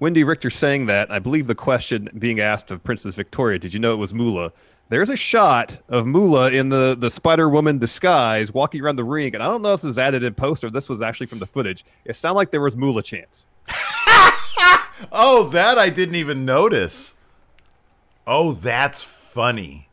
Wendi 0.00 0.26
Richter 0.26 0.50
saying 0.50 0.86
that, 0.86 1.10
I 1.10 1.18
believe 1.18 1.46
the 1.46 1.54
question 1.54 2.08
being 2.18 2.40
asked 2.40 2.70
of 2.70 2.82
Princess 2.82 3.14
Victoria, 3.14 3.58
did 3.58 3.72
you 3.72 3.80
know 3.80 3.94
it 3.94 3.98
was 3.98 4.12
Moolah? 4.12 4.50
There's 4.90 5.10
a 5.10 5.16
shot 5.16 5.78
of 5.88 6.06
Moolah 6.06 6.50
in 6.50 6.68
the, 6.68 6.94
the 6.98 7.10
Spider 7.10 7.48
Woman 7.48 7.78
disguise 7.78 8.52
walking 8.52 8.82
around 8.82 8.96
the 8.96 9.04
ring, 9.04 9.34
and 9.34 9.42
I 9.42 9.46
don't 9.46 9.62
know 9.62 9.72
if 9.72 9.80
this 9.80 9.88
was 9.88 9.98
added 9.98 10.22
in 10.22 10.34
post 10.34 10.62
or 10.62 10.70
this 10.70 10.88
was 10.88 11.00
actually 11.00 11.26
from 11.26 11.38
the 11.38 11.46
footage. 11.46 11.84
It 12.04 12.16
sounded 12.16 12.36
like 12.36 12.50
there 12.50 12.60
was 12.60 12.76
Moolah 12.76 13.02
chants. 13.02 13.46
Oh, 15.10 15.48
that 15.48 15.76
I 15.76 15.90
didn't 15.90 16.14
even 16.14 16.44
notice. 16.44 17.16
Oh, 18.28 18.52
that's 18.52 19.02
funny. 19.02 19.88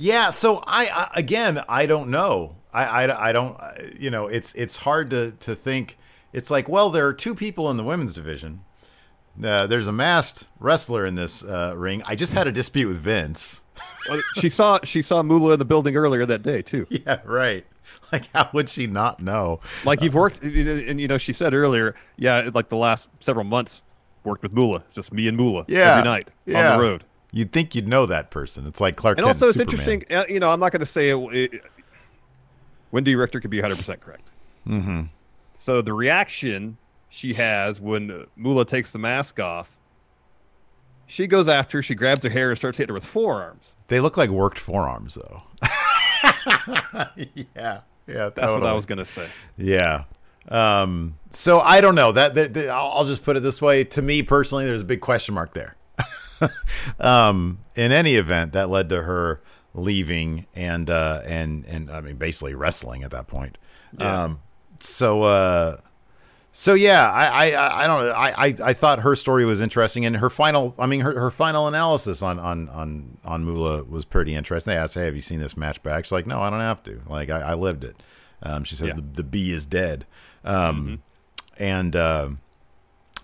Yeah, 0.00 0.30
so 0.30 0.62
I, 0.66 0.86
I 0.86 1.08
again, 1.14 1.62
I 1.68 1.84
don't 1.84 2.08
know. 2.10 2.56
I, 2.72 2.84
I, 2.84 3.28
I 3.28 3.32
don't, 3.32 3.54
uh, 3.60 3.72
you 3.98 4.10
know, 4.10 4.28
it's 4.28 4.54
it's 4.54 4.78
hard 4.78 5.10
to 5.10 5.32
to 5.40 5.54
think. 5.54 5.98
It's 6.32 6.50
like, 6.50 6.68
well, 6.68 6.88
there 6.90 7.06
are 7.06 7.12
two 7.12 7.34
people 7.34 7.70
in 7.70 7.76
the 7.76 7.84
women's 7.84 8.14
division. 8.14 8.60
Uh, 9.42 9.66
there's 9.66 9.88
a 9.88 9.92
masked 9.92 10.48
wrestler 10.58 11.04
in 11.04 11.16
this 11.16 11.44
uh, 11.44 11.74
ring. 11.76 12.02
I 12.06 12.14
just 12.14 12.32
had 12.32 12.46
a 12.46 12.52
dispute 12.52 12.88
with 12.88 12.98
Vince. 12.98 13.62
Well, 14.08 14.20
she 14.38 14.48
saw 14.48 14.78
she 14.84 15.02
saw 15.02 15.22
Moolah 15.22 15.52
in 15.54 15.58
the 15.58 15.64
building 15.66 15.96
earlier 15.96 16.24
that 16.24 16.42
day 16.42 16.62
too. 16.62 16.86
yeah, 16.90 17.20
right. 17.24 17.66
Like, 18.10 18.26
how 18.32 18.48
would 18.54 18.68
she 18.70 18.86
not 18.86 19.20
know? 19.20 19.60
Like 19.84 20.00
you've 20.00 20.14
worked, 20.14 20.42
and 20.42 20.98
you 21.00 21.08
know, 21.08 21.18
she 21.18 21.32
said 21.34 21.52
earlier, 21.52 21.94
yeah, 22.16 22.48
like 22.54 22.68
the 22.70 22.76
last 22.76 23.08
several 23.20 23.44
months, 23.44 23.82
worked 24.24 24.42
with 24.42 24.52
Moolah. 24.52 24.82
It's 24.86 24.94
just 24.94 25.12
me 25.12 25.28
and 25.28 25.36
Moolah 25.36 25.64
Yeah. 25.68 25.90
every 25.92 26.04
night 26.04 26.28
Yeah. 26.46 26.72
on 26.72 26.78
the 26.78 26.84
road. 26.84 27.04
You'd 27.32 27.52
think 27.52 27.74
you'd 27.74 27.86
know 27.88 28.06
that 28.06 28.30
person. 28.30 28.66
It's 28.66 28.80
like 28.80 28.96
Clark 28.96 29.18
And 29.18 29.24
Kent 29.24 29.36
also, 29.36 29.46
it's 29.48 29.56
Superman. 29.58 29.80
interesting. 29.92 30.16
uh, 30.16 30.24
You 30.28 30.40
know, 30.40 30.50
I'm 30.50 30.58
not 30.60 30.72
going 30.72 30.80
to 30.80 30.86
say 30.86 31.10
it, 31.10 31.16
it, 31.34 31.62
Wendi 32.92 33.16
Richter 33.16 33.40
could 33.40 33.50
be 33.50 33.58
100 33.58 33.76
percent 33.76 34.00
correct. 34.00 34.28
Mm-hmm. 34.66 35.02
So 35.54 35.80
the 35.82 35.92
reaction 35.92 36.76
she 37.08 37.34
has 37.34 37.80
when 37.80 38.26
Moolah 38.36 38.64
takes 38.64 38.90
the 38.92 38.98
mask 38.98 39.38
off, 39.40 39.76
she 41.06 41.26
goes 41.26 41.48
after. 41.48 41.78
her, 41.78 41.82
She 41.82 41.94
grabs 41.94 42.22
her 42.24 42.30
hair 42.30 42.50
and 42.50 42.58
starts 42.58 42.78
hitting 42.78 42.88
her 42.90 42.94
with 42.94 43.04
forearms. 43.04 43.64
They 43.88 44.00
look 44.00 44.16
like 44.16 44.30
worked 44.30 44.58
forearms, 44.58 45.16
though. 45.16 45.42
yeah, 47.54 47.80
yeah. 48.06 48.30
That's 48.34 48.42
what 48.52 48.64
I 48.64 48.72
was 48.72 48.86
going 48.86 48.98
to 48.98 49.04
say. 49.04 49.26
Yeah. 49.56 50.04
Um, 50.48 51.16
so 51.30 51.60
I 51.60 51.80
don't 51.80 51.94
know 51.94 52.12
that, 52.12 52.34
that, 52.34 52.54
that- 52.54 52.68
I'll 52.70 53.04
just 53.04 53.22
put 53.24 53.36
it 53.36 53.40
this 53.40 53.60
way. 53.60 53.84
To 53.84 54.02
me 54.02 54.22
personally, 54.22 54.66
there's 54.66 54.82
a 54.82 54.86
big 54.86 55.00
question 55.00 55.34
mark 55.34 55.52
there. 55.54 55.76
um, 57.00 57.58
in 57.74 57.92
any 57.92 58.16
event, 58.16 58.52
that 58.52 58.68
led 58.70 58.88
to 58.90 59.02
her 59.02 59.40
leaving 59.74 60.46
and 60.54 60.90
uh, 60.90 61.22
and 61.24 61.64
and 61.66 61.90
I 61.90 62.00
mean 62.00 62.16
basically 62.16 62.54
wrestling 62.54 63.02
at 63.02 63.10
that 63.10 63.26
point. 63.26 63.58
Yeah. 63.98 64.24
Um, 64.24 64.40
so 64.80 65.22
uh, 65.22 65.76
so 66.52 66.74
yeah, 66.74 67.10
I 67.10 67.52
I, 67.52 67.84
I 67.84 67.86
don't 67.86 68.04
know. 68.04 68.12
I, 68.12 68.46
I 68.46 68.54
I 68.64 68.72
thought 68.72 69.00
her 69.00 69.14
story 69.14 69.44
was 69.44 69.60
interesting, 69.60 70.04
and 70.04 70.16
her 70.16 70.30
final. 70.30 70.74
I 70.78 70.86
mean, 70.86 71.00
her, 71.00 71.18
her 71.18 71.30
final 71.30 71.68
analysis 71.68 72.22
on 72.22 72.38
on 72.38 72.68
on 72.70 73.18
on 73.24 73.44
Moolah 73.44 73.84
was 73.84 74.04
pretty 74.04 74.34
interesting. 74.34 74.72
They 74.72 74.78
asked, 74.78 74.94
"Hey, 74.94 75.04
have 75.04 75.14
you 75.14 75.22
seen 75.22 75.38
this 75.38 75.56
match 75.56 75.82
back?" 75.82 76.04
She's 76.04 76.12
like, 76.12 76.26
"No, 76.26 76.40
I 76.40 76.50
don't 76.50 76.60
have 76.60 76.82
to. 76.84 77.02
Like, 77.08 77.30
I, 77.30 77.40
I 77.40 77.54
lived 77.54 77.84
it." 77.84 78.02
Um, 78.42 78.64
she 78.64 78.74
said, 78.74 78.88
Yeah. 78.88 78.94
"The 78.96 79.02
the 79.02 79.22
bee 79.22 79.52
is 79.52 79.66
dead." 79.66 80.06
Um, 80.44 81.02
and 81.56 81.94
uh, 81.94 82.30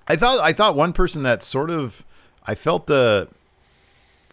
I 0.06 0.16
thought 0.16 0.40
I 0.40 0.52
thought 0.52 0.76
one 0.76 0.92
person 0.92 1.22
that 1.24 1.42
sort 1.42 1.70
of 1.70 2.04
I 2.46 2.54
felt 2.54 2.90
uh, 2.90 3.26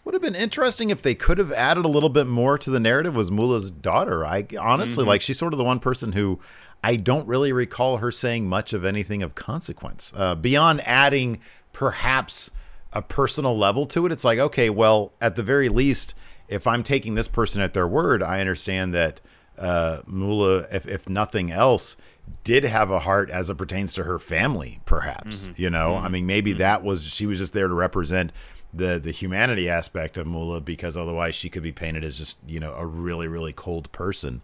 would 0.03 0.13
have 0.13 0.21
been 0.21 0.35
interesting 0.35 0.89
if 0.89 1.01
they 1.01 1.15
could 1.15 1.37
have 1.37 1.51
added 1.53 1.85
a 1.85 1.89
little 1.89 2.09
bit 2.09 2.27
more 2.27 2.57
to 2.57 2.69
the 2.69 2.79
narrative 2.79 3.15
was 3.15 3.31
Moolah's 3.31 3.71
daughter. 3.71 4.25
I 4.25 4.45
honestly 4.59 5.05
like 5.05 5.21
she's 5.21 5.37
sort 5.37 5.53
of 5.53 5.57
the 5.57 5.63
one 5.63 5.79
person 5.79 6.11
who 6.11 6.39
I 6.83 6.97
don't 6.97 7.27
really 7.27 7.53
recall 7.53 7.97
her 7.97 8.11
saying 8.11 8.47
much 8.47 8.73
of 8.73 8.83
anything 8.83 9.23
of 9.23 9.35
consequence 9.35 10.11
uh, 10.15 10.35
beyond 10.35 10.81
adding 10.85 11.39
perhaps 11.71 12.51
a 12.91 13.01
personal 13.01 13.57
level 13.57 13.85
to 13.87 14.05
it. 14.05 14.11
It's 14.11 14.25
like 14.25 14.39
okay, 14.39 14.69
well 14.69 15.13
at 15.21 15.35
the 15.35 15.43
very 15.43 15.69
least, 15.69 16.13
if 16.47 16.67
I'm 16.67 16.83
taking 16.83 17.15
this 17.15 17.27
person 17.27 17.61
at 17.61 17.73
their 17.73 17.87
word, 17.87 18.21
I 18.21 18.41
understand 18.41 18.93
that 18.93 19.21
uh, 19.57 20.01
Moolah, 20.05 20.67
if 20.71 20.85
if 20.85 21.07
nothing 21.07 21.49
else, 21.51 21.95
did 22.43 22.63
have 22.63 22.89
a 22.91 22.99
heart 22.99 23.29
as 23.29 23.49
it 23.49 23.55
pertains 23.57 23.93
to 23.95 24.03
her 24.03 24.19
family. 24.19 24.79
Perhaps 24.85 25.49
you 25.55 25.69
know, 25.69 25.95
I 25.95 26.09
mean, 26.09 26.25
maybe 26.25 26.53
that 26.53 26.83
was 26.83 27.03
she 27.03 27.25
was 27.25 27.39
just 27.39 27.53
there 27.53 27.67
to 27.67 27.73
represent 27.73 28.31
the 28.73 28.99
the 28.99 29.11
humanity 29.11 29.69
aspect 29.69 30.17
of 30.17 30.25
Moolah 30.27 30.61
because 30.61 30.97
otherwise 30.97 31.35
she 31.35 31.49
could 31.49 31.63
be 31.63 31.71
painted 31.71 32.03
as 32.03 32.17
just 32.17 32.37
you 32.47 32.59
know 32.59 32.73
a 32.73 32.85
really 32.85 33.27
really 33.27 33.53
cold 33.53 33.91
person. 33.91 34.41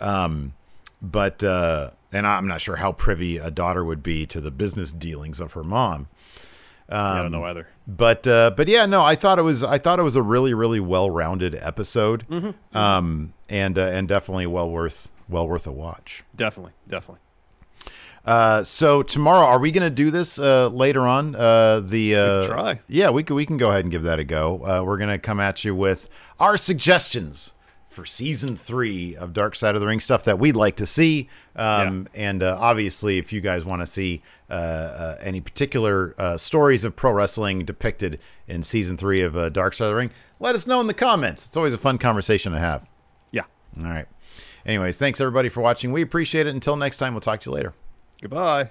Um, 0.00 0.54
but 1.00 1.42
uh, 1.42 1.90
and 2.12 2.26
I'm 2.26 2.46
not 2.46 2.60
sure 2.60 2.76
how 2.76 2.92
privy 2.92 3.38
a 3.38 3.50
daughter 3.50 3.84
would 3.84 4.02
be 4.02 4.24
to 4.26 4.40
the 4.40 4.50
business 4.50 4.92
dealings 4.92 5.40
of 5.40 5.52
her 5.54 5.64
mom. 5.64 6.08
Yeah, 6.88 7.02
I 7.02 7.16
Um, 7.18 7.22
don't 7.24 7.32
know 7.32 7.44
either. 7.44 7.68
But 7.88 8.26
uh, 8.28 8.50
but 8.56 8.68
yeah, 8.68 8.86
no, 8.86 9.02
I 9.02 9.14
thought 9.16 9.38
it 9.38 9.42
was 9.42 9.64
I 9.64 9.78
thought 9.78 9.98
it 9.98 10.02
was 10.04 10.14
a 10.16 10.22
really 10.22 10.54
really 10.54 10.78
well 10.80 11.10
rounded 11.10 11.54
episode, 11.56 12.24
um, 12.72 13.32
and 13.48 13.76
uh, 13.78 13.82
and 13.82 14.06
definitely 14.06 14.46
well 14.46 14.70
worth 14.70 15.10
well 15.32 15.48
worth 15.48 15.66
a 15.66 15.72
watch. 15.72 16.22
Definitely, 16.36 16.72
definitely. 16.88 17.20
Uh, 18.24 18.62
so 18.62 19.02
tomorrow, 19.02 19.44
are 19.46 19.58
we 19.58 19.72
going 19.72 19.82
to 19.82 19.94
do 19.94 20.10
this 20.10 20.38
uh, 20.38 20.68
later 20.68 21.00
on? 21.00 21.34
Uh, 21.34 21.80
the 21.80 22.14
uh, 22.14 22.46
try. 22.46 22.80
Yeah, 22.86 23.10
we 23.10 23.24
can. 23.24 23.34
We 23.34 23.44
can 23.46 23.56
go 23.56 23.70
ahead 23.70 23.84
and 23.84 23.90
give 23.90 24.04
that 24.04 24.20
a 24.20 24.24
go. 24.24 24.64
Uh, 24.64 24.84
we're 24.84 24.98
going 24.98 25.10
to 25.10 25.18
come 25.18 25.40
at 25.40 25.64
you 25.64 25.74
with 25.74 26.08
our 26.38 26.56
suggestions 26.56 27.54
for 27.88 28.06
season 28.06 28.56
three 28.56 29.14
of 29.16 29.32
Dark 29.32 29.54
Side 29.54 29.74
of 29.74 29.80
the 29.80 29.86
Ring 29.86 30.00
stuff 30.00 30.24
that 30.24 30.38
we'd 30.38 30.56
like 30.56 30.76
to 30.76 30.86
see. 30.86 31.28
Um, 31.56 32.08
And 32.14 32.42
uh, 32.42 32.56
obviously, 32.58 33.18
if 33.18 33.32
you 33.32 33.40
guys 33.40 33.64
want 33.64 33.82
to 33.82 33.86
see 33.86 34.22
uh, 34.48 34.52
uh, 34.52 35.18
any 35.20 35.40
particular 35.40 36.14
uh, 36.16 36.36
stories 36.36 36.84
of 36.84 36.96
pro 36.96 37.12
wrestling 37.12 37.64
depicted 37.64 38.20
in 38.48 38.62
season 38.62 38.96
three 38.96 39.20
of 39.20 39.36
uh, 39.36 39.48
Dark 39.50 39.74
Side 39.74 39.86
of 39.86 39.90
the 39.90 39.96
Ring, 39.96 40.10
let 40.40 40.54
us 40.54 40.66
know 40.66 40.80
in 40.80 40.86
the 40.86 40.94
comments. 40.94 41.46
It's 41.46 41.56
always 41.56 41.74
a 41.74 41.78
fun 41.78 41.98
conversation 41.98 42.52
to 42.52 42.58
have. 42.58 42.88
Yeah. 43.30 43.42
All 43.78 43.84
right. 43.84 44.06
Anyways, 44.64 44.98
thanks 44.98 45.20
everybody 45.20 45.48
for 45.48 45.60
watching. 45.60 45.92
We 45.92 46.02
appreciate 46.02 46.46
it. 46.46 46.54
Until 46.54 46.76
next 46.76 46.98
time, 46.98 47.14
we'll 47.14 47.20
talk 47.20 47.40
to 47.40 47.50
you 47.50 47.54
later. 47.54 47.74
Goodbye. 48.20 48.70